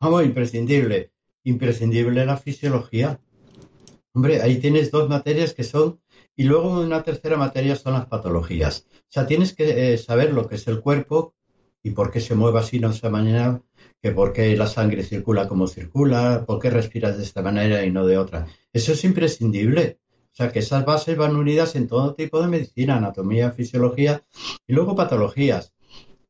Vamos, 0.00 0.24
imprescindible. 0.24 1.12
Imprescindible 1.44 2.24
la 2.24 2.38
fisiología. 2.38 3.20
Hombre, 4.14 4.40
ahí 4.40 4.60
tienes 4.60 4.90
dos 4.90 5.10
materias 5.10 5.52
que 5.52 5.62
son, 5.62 6.00
y 6.36 6.44
luego 6.44 6.80
una 6.80 7.02
tercera 7.02 7.36
materia 7.36 7.76
son 7.76 7.92
las 7.92 8.06
patologías. 8.06 8.86
O 8.90 9.10
sea, 9.10 9.26
tienes 9.26 9.52
que 9.52 9.92
eh, 9.92 9.98
saber 9.98 10.32
lo 10.32 10.48
que 10.48 10.54
es 10.54 10.66
el 10.66 10.80
cuerpo 10.80 11.34
y 11.82 11.90
por 11.90 12.10
qué 12.10 12.20
se 12.20 12.34
mueve 12.34 12.60
así, 12.60 12.80
no 12.80 12.88
de 12.88 12.96
esa 12.96 13.10
manera, 13.10 13.60
que 14.00 14.12
por 14.12 14.32
qué 14.32 14.56
la 14.56 14.66
sangre 14.66 15.02
circula 15.02 15.48
como 15.48 15.66
circula, 15.66 16.44
por 16.46 16.60
qué 16.60 16.70
respiras 16.70 17.18
de 17.18 17.24
esta 17.24 17.42
manera 17.42 17.84
y 17.84 17.90
no 17.90 18.06
de 18.06 18.16
otra. 18.16 18.46
Eso 18.72 18.92
es 18.92 19.04
imprescindible. 19.04 19.98
O 20.32 20.34
sea 20.34 20.50
que 20.50 20.60
esas 20.60 20.86
bases 20.86 21.16
van 21.16 21.36
unidas 21.36 21.76
en 21.76 21.86
todo 21.86 22.14
tipo 22.14 22.40
de 22.40 22.48
medicina, 22.48 22.96
anatomía, 22.96 23.52
fisiología 23.52 24.22
y 24.66 24.72
luego 24.72 24.96
patologías, 24.96 25.74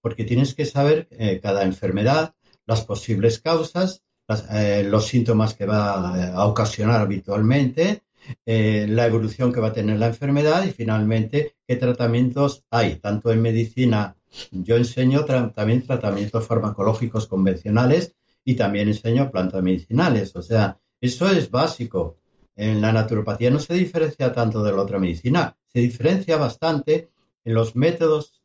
porque 0.00 0.24
tienes 0.24 0.54
que 0.54 0.64
saber 0.64 1.06
eh, 1.12 1.38
cada 1.40 1.62
enfermedad, 1.62 2.34
las 2.66 2.84
posibles 2.84 3.38
causas, 3.38 4.02
eh, 4.50 4.84
los 4.88 5.06
síntomas 5.06 5.54
que 5.54 5.66
va 5.66 6.14
eh, 6.18 6.32
a 6.34 6.46
ocasionar 6.46 7.00
habitualmente, 7.00 8.02
la 8.44 9.06
evolución 9.06 9.52
que 9.52 9.60
va 9.60 9.68
a 9.68 9.72
tener 9.72 9.98
la 9.98 10.06
enfermedad 10.06 10.64
y 10.64 10.70
finalmente 10.70 11.56
qué 11.66 11.74
tratamientos 11.74 12.64
hay, 12.70 12.96
tanto 12.96 13.32
en 13.32 13.42
medicina. 13.42 14.16
Yo 14.52 14.76
enseño 14.76 15.24
también 15.24 15.82
tratamientos 15.82 16.46
farmacológicos 16.46 17.26
convencionales 17.26 18.14
y 18.44 18.54
también 18.54 18.86
enseño 18.86 19.30
plantas 19.32 19.62
medicinales. 19.62 20.36
O 20.36 20.42
sea, 20.42 20.78
eso 21.00 21.28
es 21.28 21.50
básico 21.50 22.21
en 22.56 22.80
la 22.80 22.92
naturopatía 22.92 23.50
no 23.50 23.58
se 23.58 23.74
diferencia 23.74 24.32
tanto 24.32 24.62
de 24.62 24.72
la 24.72 24.82
otra 24.82 24.98
medicina, 24.98 25.56
se 25.66 25.80
diferencia 25.80 26.36
bastante 26.36 27.10
en 27.44 27.54
los 27.54 27.74
métodos 27.76 28.42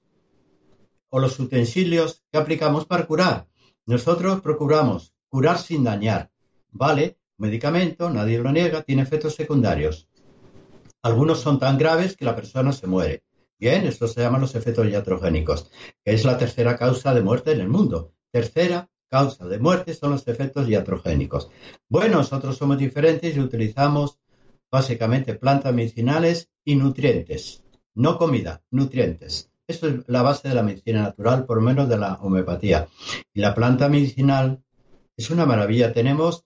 o 1.10 1.20
los 1.20 1.40
utensilios 1.40 2.24
que 2.32 2.38
aplicamos 2.38 2.86
para 2.86 3.06
curar. 3.06 3.48
Nosotros 3.86 4.42
procuramos 4.42 5.14
curar 5.30 5.58
sin 5.60 5.84
dañar, 5.84 6.32
¿vale? 6.72 7.18
medicamento, 7.38 8.10
nadie 8.10 8.40
lo 8.40 8.52
niega, 8.52 8.82
tiene 8.82 9.04
efectos 9.04 9.36
secundarios. 9.36 10.08
Algunos 11.02 11.40
son 11.40 11.60
tan 11.60 11.78
graves 11.78 12.18
que 12.18 12.26
la 12.26 12.36
persona 12.36 12.72
se 12.72 12.88
muere. 12.88 13.24
Bien, 13.60 13.86
estos 13.86 14.14
se 14.14 14.22
llaman 14.22 14.42
los 14.42 14.56
efectos 14.56 14.88
iatrogénicos, 14.88 15.72
que 16.04 16.14
es 16.14 16.26
la 16.26 16.38
tercera 16.38 16.78
causa 16.78 17.14
de 17.14 17.22
muerte 17.22 17.52
en 17.52 17.62
el 17.62 17.70
mundo. 17.70 18.14
Tercera 18.32 18.90
causa 19.10 19.48
de 19.48 19.60
muerte 19.60 19.94
son 19.94 20.12
los 20.12 20.28
efectos 20.28 20.68
iatrogénicos. 20.68 21.50
Bueno, 21.90 22.18
nosotros 22.18 22.58
somos 22.58 22.78
diferentes 22.78 23.36
y 23.36 23.40
utilizamos 23.40 24.20
básicamente 24.72 25.36
plantas 25.36 25.74
medicinales 25.74 26.50
y 26.66 26.76
nutrientes, 26.76 27.64
no 27.96 28.18
comida, 28.18 28.62
nutrientes. 28.72 29.50
Esto 29.68 29.88
es 29.88 30.08
la 30.08 30.22
base 30.22 30.48
de 30.48 30.56
la 30.56 30.64
medicina 30.64 31.02
natural, 31.02 31.46
por 31.46 31.62
menos 31.62 31.90
de 31.90 31.98
la 31.98 32.16
homeopatía. 32.22 32.88
Y 33.34 33.42
la 33.42 33.54
planta 33.54 33.90
medicinal 33.90 34.64
es 35.18 35.30
una 35.30 35.46
maravilla. 35.46 35.94
Tenemos, 35.94 36.46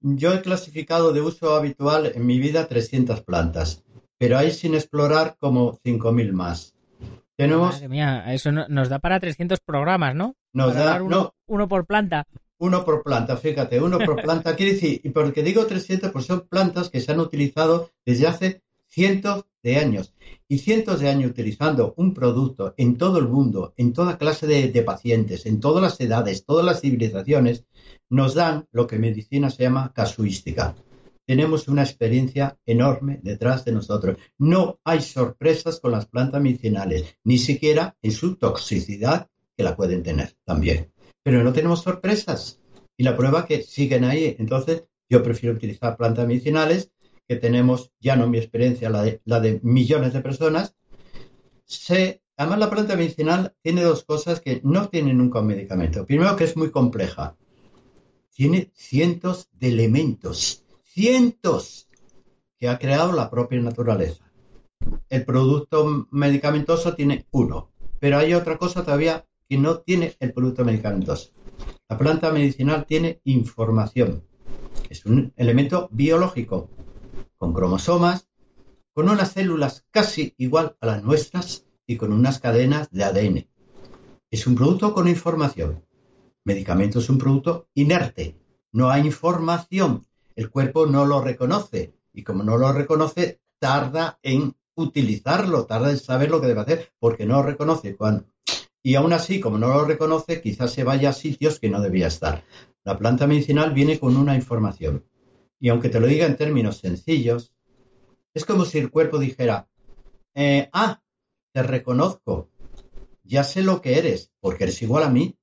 yo 0.00 0.32
he 0.32 0.40
clasificado 0.40 1.12
de 1.12 1.20
uso 1.20 1.54
habitual 1.54 2.12
en 2.14 2.24
mi 2.24 2.38
vida 2.38 2.68
300 2.68 3.22
plantas, 3.22 3.82
pero 4.16 4.38
hay 4.38 4.52
sin 4.52 4.74
explorar 4.74 5.36
como 5.38 5.78
5.000 5.82 6.32
más. 6.32 6.71
Tenemos... 7.42 7.74
Madre 7.74 7.88
mía, 7.88 8.24
eso 8.32 8.52
nos 8.52 8.88
da 8.88 8.98
para 8.98 9.20
300 9.20 9.60
programas, 9.60 10.14
¿no? 10.14 10.36
Nos 10.52 10.74
da 10.74 11.02
uno, 11.02 11.34
uno 11.46 11.68
por 11.68 11.86
planta. 11.86 12.26
Uno 12.58 12.84
por 12.84 13.02
planta, 13.02 13.36
fíjate, 13.36 13.80
uno 13.80 13.98
por 13.98 14.16
planta. 14.22 14.54
Quiere 14.54 14.74
decir, 14.74 15.00
y 15.02 15.10
porque 15.10 15.42
digo 15.42 15.66
300, 15.66 16.10
pues 16.10 16.26
son 16.26 16.46
plantas 16.48 16.90
que 16.90 17.00
se 17.00 17.12
han 17.12 17.20
utilizado 17.20 17.90
desde 18.04 18.26
hace 18.26 18.62
cientos 18.86 19.46
de 19.62 19.78
años. 19.78 20.14
Y 20.48 20.58
cientos 20.58 21.00
de 21.00 21.08
años 21.08 21.30
utilizando 21.30 21.94
un 21.96 22.14
producto 22.14 22.74
en 22.76 22.96
todo 22.96 23.18
el 23.18 23.28
mundo, 23.28 23.74
en 23.76 23.92
toda 23.92 24.18
clase 24.18 24.46
de, 24.46 24.68
de 24.68 24.82
pacientes, 24.82 25.46
en 25.46 25.60
todas 25.60 25.82
las 25.82 26.00
edades, 26.00 26.44
todas 26.44 26.64
las 26.64 26.80
civilizaciones, 26.80 27.64
nos 28.08 28.34
dan 28.34 28.66
lo 28.72 28.86
que 28.86 28.96
en 28.96 29.02
medicina 29.02 29.50
se 29.50 29.62
llama 29.62 29.92
casuística 29.94 30.74
tenemos 31.26 31.68
una 31.68 31.82
experiencia 31.82 32.58
enorme 32.66 33.20
detrás 33.22 33.64
de 33.64 33.72
nosotros. 33.72 34.16
No 34.38 34.80
hay 34.84 35.00
sorpresas 35.00 35.80
con 35.80 35.92
las 35.92 36.06
plantas 36.06 36.42
medicinales, 36.42 37.16
ni 37.24 37.38
siquiera 37.38 37.96
en 38.02 38.12
su 38.12 38.36
toxicidad, 38.36 39.28
que 39.56 39.62
la 39.62 39.76
pueden 39.76 40.02
tener 40.02 40.34
también. 40.44 40.92
Pero 41.22 41.44
no 41.44 41.52
tenemos 41.52 41.82
sorpresas. 41.82 42.60
Y 42.96 43.04
la 43.04 43.16
prueba 43.16 43.46
que 43.46 43.62
siguen 43.62 44.04
ahí. 44.04 44.36
Entonces, 44.38 44.84
yo 45.08 45.22
prefiero 45.22 45.54
utilizar 45.56 45.96
plantas 45.96 46.26
medicinales, 46.26 46.90
que 47.28 47.36
tenemos, 47.36 47.92
ya 48.00 48.16
no 48.16 48.26
mi 48.28 48.38
experiencia, 48.38 48.90
la 48.90 49.02
de, 49.02 49.20
la 49.24 49.40
millones 49.62 50.12
de 50.12 50.20
personas. 50.20 50.74
además, 52.36 52.58
la 52.58 52.70
planta 52.70 52.96
medicinal 52.96 53.54
tiene 53.62 53.82
dos 53.82 54.04
cosas 54.04 54.40
que 54.40 54.60
no 54.64 54.88
tiene 54.88 55.14
nunca 55.14 55.40
un 55.40 55.46
medicamento. 55.46 56.04
Primero, 56.04 56.36
que 56.36 56.44
es 56.44 56.56
muy 56.56 56.70
compleja. 56.70 57.36
Tiene 58.34 58.70
cientos 58.74 59.48
de 59.52 59.68
elementos 59.68 60.61
cientos 60.92 61.88
que 62.58 62.68
ha 62.68 62.78
creado 62.78 63.12
la 63.12 63.30
propia 63.30 63.58
naturaleza. 63.60 64.30
El 65.08 65.24
producto 65.24 66.06
medicamentoso 66.10 66.94
tiene 66.94 67.26
uno, 67.30 67.72
pero 67.98 68.18
hay 68.18 68.34
otra 68.34 68.58
cosa 68.58 68.84
todavía 68.84 69.26
que 69.48 69.56
no 69.56 69.78
tiene 69.78 70.16
el 70.20 70.34
producto 70.34 70.66
medicamentoso. 70.66 71.30
La 71.88 71.96
planta 71.96 72.30
medicinal 72.30 72.84
tiene 72.84 73.22
información. 73.24 74.24
Es 74.90 75.06
un 75.06 75.32
elemento 75.36 75.88
biológico, 75.92 76.68
con 77.38 77.54
cromosomas, 77.54 78.28
con 78.92 79.08
unas 79.08 79.32
células 79.32 79.86
casi 79.90 80.34
igual 80.36 80.76
a 80.80 80.86
las 80.86 81.02
nuestras 81.02 81.64
y 81.86 81.96
con 81.96 82.12
unas 82.12 82.38
cadenas 82.38 82.90
de 82.90 83.04
ADN. 83.04 83.48
Es 84.30 84.46
un 84.46 84.56
producto 84.56 84.92
con 84.92 85.08
información. 85.08 85.86
Medicamento 86.44 86.98
es 86.98 87.08
un 87.08 87.16
producto 87.16 87.68
inerte. 87.74 88.36
No 88.72 88.90
hay 88.90 89.06
información 89.06 90.04
el 90.36 90.50
cuerpo 90.50 90.86
no 90.86 91.04
lo 91.06 91.20
reconoce 91.20 91.94
y 92.12 92.22
como 92.22 92.42
no 92.42 92.58
lo 92.58 92.72
reconoce, 92.72 93.40
tarda 93.58 94.18
en 94.22 94.54
utilizarlo, 94.74 95.66
tarda 95.66 95.90
en 95.90 95.98
saber 95.98 96.30
lo 96.30 96.40
que 96.40 96.46
debe 96.46 96.60
hacer, 96.60 96.92
porque 96.98 97.26
no 97.26 97.36
lo 97.36 97.42
reconoce. 97.42 97.96
Cuando 97.96 98.26
Y 98.82 98.94
aún 98.96 99.12
así, 99.12 99.40
como 99.40 99.58
no 99.58 99.68
lo 99.68 99.84
reconoce, 99.84 100.40
quizás 100.40 100.72
se 100.72 100.84
vaya 100.84 101.10
a 101.10 101.14
sitios 101.14 101.60
que 101.60 101.68
no 101.68 101.80
debía 101.80 102.08
estar. 102.08 102.44
La 102.84 102.98
planta 102.98 103.26
medicinal 103.26 103.72
viene 103.72 103.98
con 103.98 104.16
una 104.16 104.34
información. 104.34 105.04
Y 105.60 105.68
aunque 105.68 105.88
te 105.88 106.00
lo 106.00 106.06
diga 106.06 106.26
en 106.26 106.36
términos 106.36 106.78
sencillos, 106.78 107.54
es 108.34 108.44
como 108.44 108.64
si 108.64 108.78
el 108.78 108.90
cuerpo 108.90 109.18
dijera, 109.18 109.68
eh, 110.34 110.68
ah, 110.72 111.00
te 111.52 111.62
reconozco, 111.62 112.48
ya 113.22 113.44
sé 113.44 113.62
lo 113.62 113.80
que 113.80 113.98
eres, 113.98 114.32
porque 114.40 114.64
eres 114.64 114.82
igual 114.82 115.04
a 115.04 115.10
mí, 115.10 115.36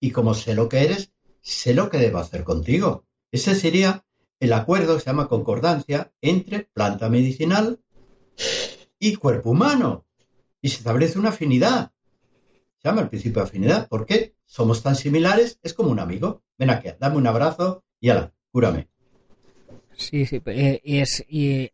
y 0.00 0.12
como 0.12 0.32
sé 0.32 0.54
lo 0.54 0.68
que 0.68 0.84
eres, 0.84 1.12
sé 1.42 1.74
lo 1.74 1.90
que 1.90 1.98
debo 1.98 2.18
hacer 2.18 2.44
contigo. 2.44 3.04
Ese 3.30 3.54
sería 3.54 4.05
el 4.40 4.52
acuerdo 4.52 4.98
se 4.98 5.06
llama 5.06 5.28
concordancia 5.28 6.12
entre 6.20 6.64
planta 6.64 7.08
medicinal 7.08 7.80
y 8.98 9.16
cuerpo 9.16 9.50
humano. 9.50 10.06
Y 10.60 10.68
se 10.68 10.78
establece 10.78 11.18
una 11.18 11.30
afinidad. 11.30 11.92
Se 12.78 12.88
llama 12.88 13.02
el 13.02 13.08
principio 13.08 13.42
de 13.42 13.48
afinidad. 13.48 13.88
¿Por 13.88 14.06
qué? 14.06 14.34
Somos 14.44 14.82
tan 14.82 14.96
similares, 14.96 15.58
es 15.62 15.74
como 15.74 15.90
un 15.90 16.00
amigo. 16.00 16.42
Ven 16.58 16.70
aquí, 16.70 16.88
dame 16.98 17.16
un 17.16 17.26
abrazo 17.26 17.84
y 18.00 18.10
ala, 18.10 18.32
cúrame. 18.50 18.88
Sí, 19.92 20.26
sí, 20.26 20.42
eh, 20.46 20.80
y 20.84 20.98
es, 20.98 21.24
y 21.28 21.70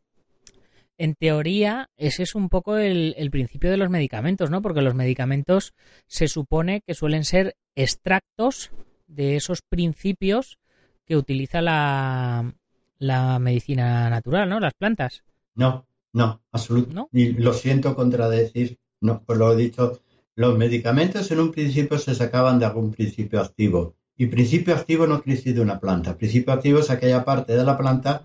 en 1.03 1.15
teoría, 1.15 1.91
ese 1.97 2.23
es 2.23 2.37
un 2.37 2.49
poco 2.49 2.77
el, 2.77 3.29
principio 3.33 3.71
de 3.73 3.77
los 3.77 3.91
medicamentos, 3.91 4.51
¿no? 4.51 4.63
Porque 4.63 4.83
los 4.83 4.95
medicamentos 4.95 5.75
se 6.07 6.29
supone 6.29 6.83
que 6.87 6.95
suelen 6.95 7.25
ser 7.25 7.57
extractos 7.75 8.71
de 9.09 9.35
esos 9.35 9.63
principios 9.63 10.59
que 11.07 11.17
utiliza 11.17 11.61
la, 11.61 12.53
la 12.99 13.39
medicina 13.39 14.09
natural, 14.09 14.49
¿no? 14.49 14.61
Las 14.61 14.75
plantas. 14.75 15.23
No, 15.55 15.87
no, 16.13 16.41
absolutamente. 16.53 17.11
Y 17.13 17.33
lo 17.33 17.53
siento 17.53 17.95
contradecir, 17.95 18.79
no, 19.01 19.23
pues 19.25 19.39
lo 19.39 19.53
he 19.53 19.57
dicho. 19.57 20.01
Los 20.35 20.57
medicamentos 20.57 21.31
en 21.31 21.41
un 21.41 21.51
principio 21.51 21.99
se 21.99 22.15
sacaban 22.15 22.59
de 22.59 22.67
algún 22.67 22.93
principio 22.93 23.41
activo. 23.41 23.97
Y 24.17 24.27
principio 24.27 24.75
activo 24.75 25.07
no 25.07 25.23
decir 25.25 25.55
de 25.55 25.61
una 25.61 25.81
planta. 25.81 26.17
Principio 26.17 26.53
activo 26.53 26.79
es 26.79 26.91
aquella 26.91 27.25
parte 27.25 27.57
de 27.57 27.65
la 27.65 27.77
planta 27.77 28.23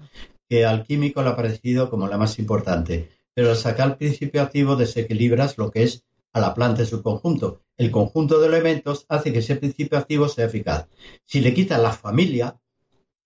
que 0.48 0.66
al 0.66 0.84
químico 0.84 1.22
le 1.22 1.30
ha 1.30 1.36
parecido 1.36 1.90
como 1.90 2.08
la 2.08 2.18
más 2.18 2.40
importante. 2.40 3.10
Pero 3.34 3.50
al 3.50 3.56
sacar 3.56 3.90
el 3.90 3.98
principio 3.98 4.42
activo 4.42 4.76
desequilibras 4.76 5.58
lo 5.58 5.72
que 5.72 5.84
es 5.84 6.04
a 6.34 6.40
la 6.40 6.54
planta 6.54 6.82
en 6.82 6.88
su 6.88 7.02
conjunto. 7.02 7.62
El 7.78 7.92
conjunto 7.92 8.40
de 8.40 8.48
elementos 8.48 9.06
hace 9.10 9.34
que 9.34 9.40
ese 9.40 9.56
principio 9.56 9.98
activo 9.98 10.28
sea 10.28 10.46
eficaz. 10.46 10.88
Si 11.26 11.42
le 11.42 11.54
quitas 11.54 11.82
la 11.82 11.92
familia 11.92 12.56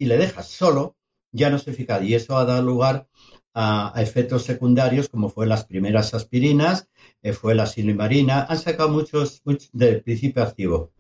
y 0.01 0.05
le 0.05 0.17
dejas 0.17 0.47
solo, 0.47 0.95
ya 1.31 1.51
no 1.51 1.57
es 1.57 1.67
eficaz. 1.67 2.01
Y 2.03 2.15
eso 2.15 2.35
ha 2.35 2.43
dado 2.43 2.63
lugar 2.63 3.07
a, 3.53 3.93
efectos 3.97 4.43
secundarios 4.43 5.09
como 5.09 5.29
fue 5.29 5.45
las 5.45 5.65
primeras 5.65 6.15
aspirinas, 6.15 6.89
eh, 7.21 7.33
fue 7.33 7.53
la 7.53 7.67
silimarina, 7.67 8.47
han 8.49 8.57
sacado 8.57 8.89
muchos, 8.89 9.43
muchos 9.45 9.69
del 9.73 10.01
principio 10.01 10.41
activo. 10.41 10.91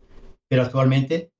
Pero 0.47 0.61
actualmente 0.61 1.31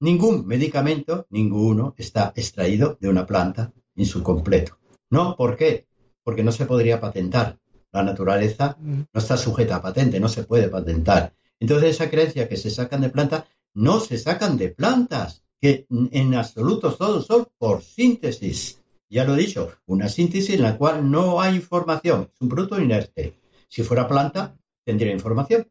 ningún 0.00 0.46
medicamento, 0.46 1.26
ninguno, 1.28 1.94
está 1.98 2.32
extraído 2.34 2.96
de 2.98 3.10
una 3.10 3.26
planta 3.26 3.70
en 3.94 4.06
su 4.06 4.22
completo. 4.22 4.78
¿No? 5.10 5.36
¿Por 5.36 5.58
qué? 5.58 5.86
Porque 6.24 6.42
no 6.42 6.52
se 6.52 6.64
podría 6.64 7.02
patentar. 7.02 7.58
La 7.92 8.02
naturaleza 8.02 8.78
no 8.80 9.06
está 9.12 9.36
sujeta 9.36 9.76
a 9.76 9.82
patente, 9.82 10.18
no 10.18 10.30
se 10.30 10.44
puede 10.44 10.68
patentar. 10.70 11.34
Entonces 11.60 11.90
esa 11.90 12.08
creencia 12.08 12.48
que 12.48 12.56
se 12.56 12.70
sacan 12.70 13.02
de 13.02 13.10
plantas, 13.10 13.44
no 13.74 14.00
se 14.00 14.16
sacan 14.16 14.56
de 14.56 14.70
plantas, 14.70 15.42
que 15.62 15.86
en 16.10 16.34
absoluto 16.34 16.92
todos 16.92 17.24
son 17.24 17.46
por 17.56 17.82
síntesis. 17.82 18.82
Ya 19.08 19.24
lo 19.24 19.36
he 19.36 19.38
dicho, 19.38 19.72
una 19.86 20.08
síntesis 20.08 20.56
en 20.56 20.62
la 20.62 20.76
cual 20.76 21.08
no 21.08 21.40
hay 21.40 21.54
información, 21.54 22.30
es 22.34 22.40
un 22.40 22.48
producto 22.48 22.80
inerte. 22.80 23.38
Si 23.68 23.84
fuera 23.84 24.08
planta, 24.08 24.56
tendría 24.84 25.12
información. 25.12 25.68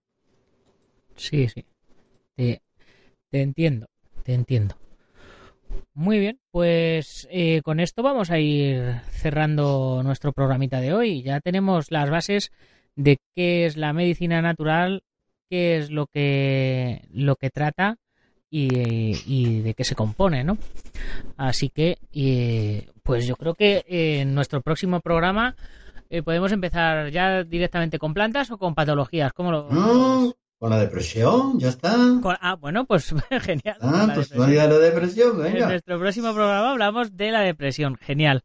Sí, 1.18 1.50
sí. 1.50 1.66
te 2.38 3.42
entiendo, 3.42 3.88
te 4.24 4.34
entiendo. 4.34 4.76
Muy 5.94 6.20
bien, 6.20 6.40
pues 6.52 7.28
eh, 7.30 7.62
con 7.62 7.82
esto 7.82 8.02
vamos 8.02 8.32
a 8.32 8.40
ir 8.40 9.02
cerrando 9.12 10.04
nuestro 10.04 10.32
programita 10.32 10.80
de 10.80 10.94
hoy. 10.94 11.22
Ya 11.22 11.42
tenemos 11.42 11.92
las 11.92 12.10
bases 12.10 12.52
de 12.96 13.18
qué 13.36 13.66
es 13.66 13.76
la 13.76 13.92
medicina 13.92 14.42
natural, 14.42 15.04
qué 15.50 15.76
es 15.76 15.92
lo 15.92 16.08
que, 16.08 17.06
lo 17.12 17.36
que 17.36 17.50
trata 17.50 17.98
y, 18.52 19.62
de 19.62 19.74
qué 19.74 19.84
se 19.84 19.96
compone, 19.96 20.44
¿no? 20.44 20.58
Así 21.38 21.70
que, 21.70 21.98
pues 23.02 23.26
yo 23.26 23.36
creo 23.38 23.56
que 23.56 23.86
en 23.88 24.36
nuestro 24.36 24.62
próximo 24.62 25.00
programa 25.00 25.56
eh, 26.10 26.22
podemos 26.22 26.52
empezar 26.52 27.10
ya 27.10 27.44
directamente 27.44 27.98
con 27.98 28.14
plantas 28.14 28.52
o 28.52 28.58
con 28.58 28.76
patologías. 28.76 29.32
¿Cómo 29.34 29.52
lo, 29.52 30.36
con 30.62 30.70
la 30.70 30.78
depresión, 30.78 31.58
ya 31.58 31.70
está. 31.70 31.96
ah, 32.40 32.56
bueno, 32.56 32.86
pues 32.86 33.16
genial. 33.42 33.78
Ah, 33.82 34.12
pues 34.14 34.32
no 34.36 34.46
la 34.46 34.68
depresión, 34.68 35.42
venga. 35.42 35.60
En 35.60 35.70
nuestro 35.70 35.98
próximo 35.98 36.36
programa 36.36 36.70
hablamos 36.70 37.18
de 37.18 37.32
la 37.32 37.40
depresión, 37.40 37.96
genial. 37.96 38.44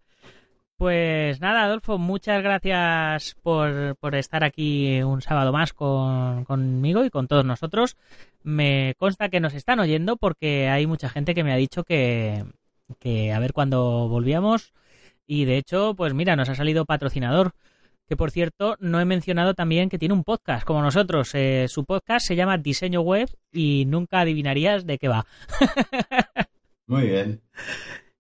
Pues 0.77 1.41
nada, 1.41 1.65
Adolfo, 1.65 1.97
muchas 1.97 2.43
gracias 2.43 3.35
por, 3.43 3.97
por 3.97 4.15
estar 4.15 4.45
aquí 4.45 5.01
un 5.03 5.23
sábado 5.23 5.51
más 5.51 5.73
con, 5.73 6.45
conmigo 6.45 7.03
y 7.05 7.11
con 7.11 7.29
todos 7.29 7.47
nosotros. 7.47 7.97
Me 8.43 8.95
consta 8.99 9.31
que 9.31 9.41
nos 9.41 9.55
están 9.55 9.81
oyendo 9.81 10.19
porque 10.19 10.69
hay 10.69 10.87
mucha 10.87 11.09
gente 11.09 11.35
que 11.35 11.45
me 11.45 11.53
ha 11.55 11.57
dicho 11.57 11.83
que, 11.83 12.45
que 12.99 13.33
a 13.33 13.39
ver 13.39 13.55
cuándo 13.55 14.09
volvíamos. 14.09 14.75
Y 15.27 15.47
de 15.47 15.57
hecho, 15.57 15.95
pues 15.95 16.13
mira, 16.13 16.37
nos 16.37 16.51
ha 16.51 16.55
salido 16.55 16.85
patrocinador 16.85 17.55
que 18.07 18.17
por 18.17 18.31
cierto 18.31 18.77
no 18.79 19.01
he 19.01 19.05
mencionado 19.05 19.55
también 19.55 19.89
que 19.89 19.99
tiene 19.99 20.15
un 20.15 20.25
podcast 20.25 20.65
como 20.65 20.83
nosotros. 20.83 21.35
Eh, 21.35 21.67
su 21.69 21.85
podcast 21.85 22.27
se 22.27 22.37
llama 22.37 22.59
Diseño 22.59 23.01
Web 23.01 23.31
y 23.53 23.85
nunca 23.87 24.21
adivinarías 24.21 24.87
de 24.87 24.99
qué 24.99 25.09
va. 25.09 25.27
Muy 26.87 27.09
bien. 27.09 27.41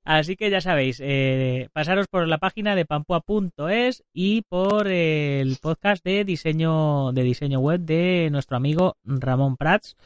Así 0.06 0.36
que 0.36 0.50
ya 0.50 0.60
sabéis, 0.60 1.00
eh, 1.02 1.68
pasaros 1.72 2.06
por 2.06 2.28
la 2.28 2.38
página 2.38 2.76
de 2.76 2.84
pampua.es 2.84 4.04
y 4.14 4.42
por 4.42 4.86
el 4.86 5.56
podcast 5.60 6.04
de 6.04 6.24
diseño 6.24 7.10
de 7.10 7.24
diseño 7.24 7.58
web 7.58 7.80
de 7.80 8.28
nuestro 8.30 8.56
amigo 8.56 8.94
Ramón 9.02 9.56
Prats, 9.56 9.96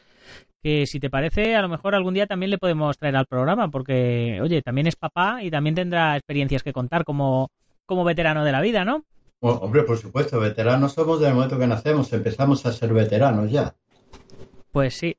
que 0.63 0.87
si 0.87 0.99
te 0.99 1.11
parece, 1.11 1.55
a 1.55 1.61
lo 1.61 1.69
mejor 1.69 1.93
algún 1.93 2.15
día 2.15 2.25
también 2.25 2.49
le 2.49 2.57
podemos 2.57 2.97
traer 2.97 3.15
al 3.15 3.27
programa, 3.27 3.69
porque, 3.69 4.39
oye, 4.41 4.63
también 4.63 4.87
es 4.87 4.95
papá 4.95 5.43
y 5.43 5.51
también 5.51 5.75
tendrá 5.75 6.17
experiencias 6.17 6.63
que 6.63 6.73
contar 6.73 7.03
como, 7.03 7.49
como 7.85 8.03
veterano 8.03 8.43
de 8.43 8.51
la 8.51 8.61
vida, 8.61 8.83
¿no? 8.83 9.05
hombre, 9.41 9.83
por 9.83 9.99
supuesto, 9.99 10.39
veteranos 10.39 10.93
somos 10.93 11.19
del 11.19 11.35
momento 11.35 11.59
que 11.59 11.67
nacemos, 11.67 12.11
empezamos 12.11 12.65
a 12.65 12.71
ser 12.71 12.91
veteranos 12.91 13.51
ya. 13.51 13.75
Pues 14.71 14.95
sí. 14.95 15.15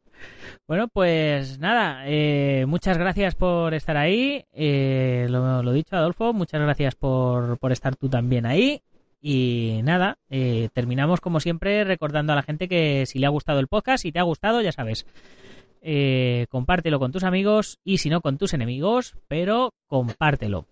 Bueno, 0.73 0.89
pues 0.89 1.59
nada, 1.59 2.05
eh, 2.07 2.65
muchas 2.67 2.97
gracias 2.97 3.35
por 3.35 3.75
estar 3.75 3.99
ahí. 3.99 4.47
Eh, 4.55 5.27
lo, 5.29 5.71
dicho, 5.71 5.97
Adolfo, 5.97 6.33
muchas 6.33 6.63
gracias 6.63 6.95
por, 6.95 7.59
por 7.59 7.73
estar 7.73 7.95
tú 7.95 8.09
también 8.09 8.47
ahí. 8.47 8.81
Y 9.21 9.81
nada, 9.85 10.17
eh, 10.31 10.71
terminamos 10.73 11.21
como 11.21 11.41
siempre 11.41 11.85
recordando 11.85 12.33
a 12.33 12.37
la 12.37 12.43
gente 12.43 12.69
que 12.69 13.05
si 13.05 13.19
le 13.19 13.27
ha 13.27 13.29
gustado 13.29 13.61
el 13.61 13.69
podcast, 13.69 14.01
si 14.01 14.13
te 14.13 14.19
ha 14.19 14.23
gustado, 14.23 14.63
ya 14.63 14.73
sabes, 14.73 15.05
compártelo 16.49 16.99
con 16.99 17.13
tus 17.13 17.25
amigos 17.25 17.79
y 17.85 17.99
si 17.99 18.09
no 18.09 18.23
con 18.23 18.39
tus 18.39 18.55
enemigos, 18.55 19.15
pero 19.29 19.75
compártelo. 19.89 20.65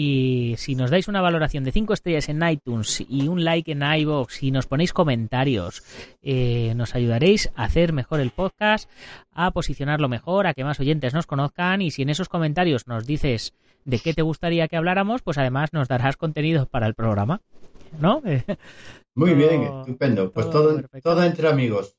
Y 0.00 0.54
si 0.58 0.76
nos 0.76 0.92
dais 0.92 1.08
una 1.08 1.20
valoración 1.20 1.64
de 1.64 1.72
5 1.72 1.92
estrellas 1.92 2.28
en 2.28 2.48
iTunes 2.48 3.04
y 3.08 3.26
un 3.26 3.42
like 3.42 3.72
en 3.72 3.82
iVoox 3.82 4.44
y 4.44 4.52
nos 4.52 4.68
ponéis 4.68 4.92
comentarios, 4.92 5.82
eh, 6.22 6.72
nos 6.76 6.94
ayudaréis 6.94 7.50
a 7.56 7.64
hacer 7.64 7.92
mejor 7.92 8.20
el 8.20 8.30
podcast, 8.30 8.88
a 9.32 9.50
posicionarlo 9.50 10.08
mejor, 10.08 10.46
a 10.46 10.54
que 10.54 10.62
más 10.62 10.78
oyentes 10.78 11.14
nos 11.14 11.26
conozcan. 11.26 11.82
Y 11.82 11.90
si 11.90 12.02
en 12.02 12.10
esos 12.10 12.28
comentarios 12.28 12.86
nos 12.86 13.06
dices 13.06 13.54
de 13.84 13.98
qué 13.98 14.14
te 14.14 14.22
gustaría 14.22 14.68
que 14.68 14.76
habláramos, 14.76 15.22
pues 15.22 15.36
además 15.36 15.72
nos 15.72 15.88
darás 15.88 16.16
contenido 16.16 16.66
para 16.66 16.86
el 16.86 16.94
programa. 16.94 17.40
¿No? 17.98 18.22
Muy 19.16 19.34
bien, 19.34 19.64
estupendo. 19.64 20.30
Pues 20.30 20.48
todo, 20.48 20.80
todo 21.02 21.24
entre 21.24 21.48
amigos. 21.48 21.96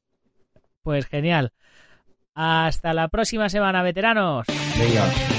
Pues 0.83 1.05
genial. 1.05 1.51
Hasta 2.33 2.93
la 2.93 3.09
próxima 3.09 3.49
semana, 3.49 3.83
veteranos. 3.83 4.47
Venga. 4.77 5.38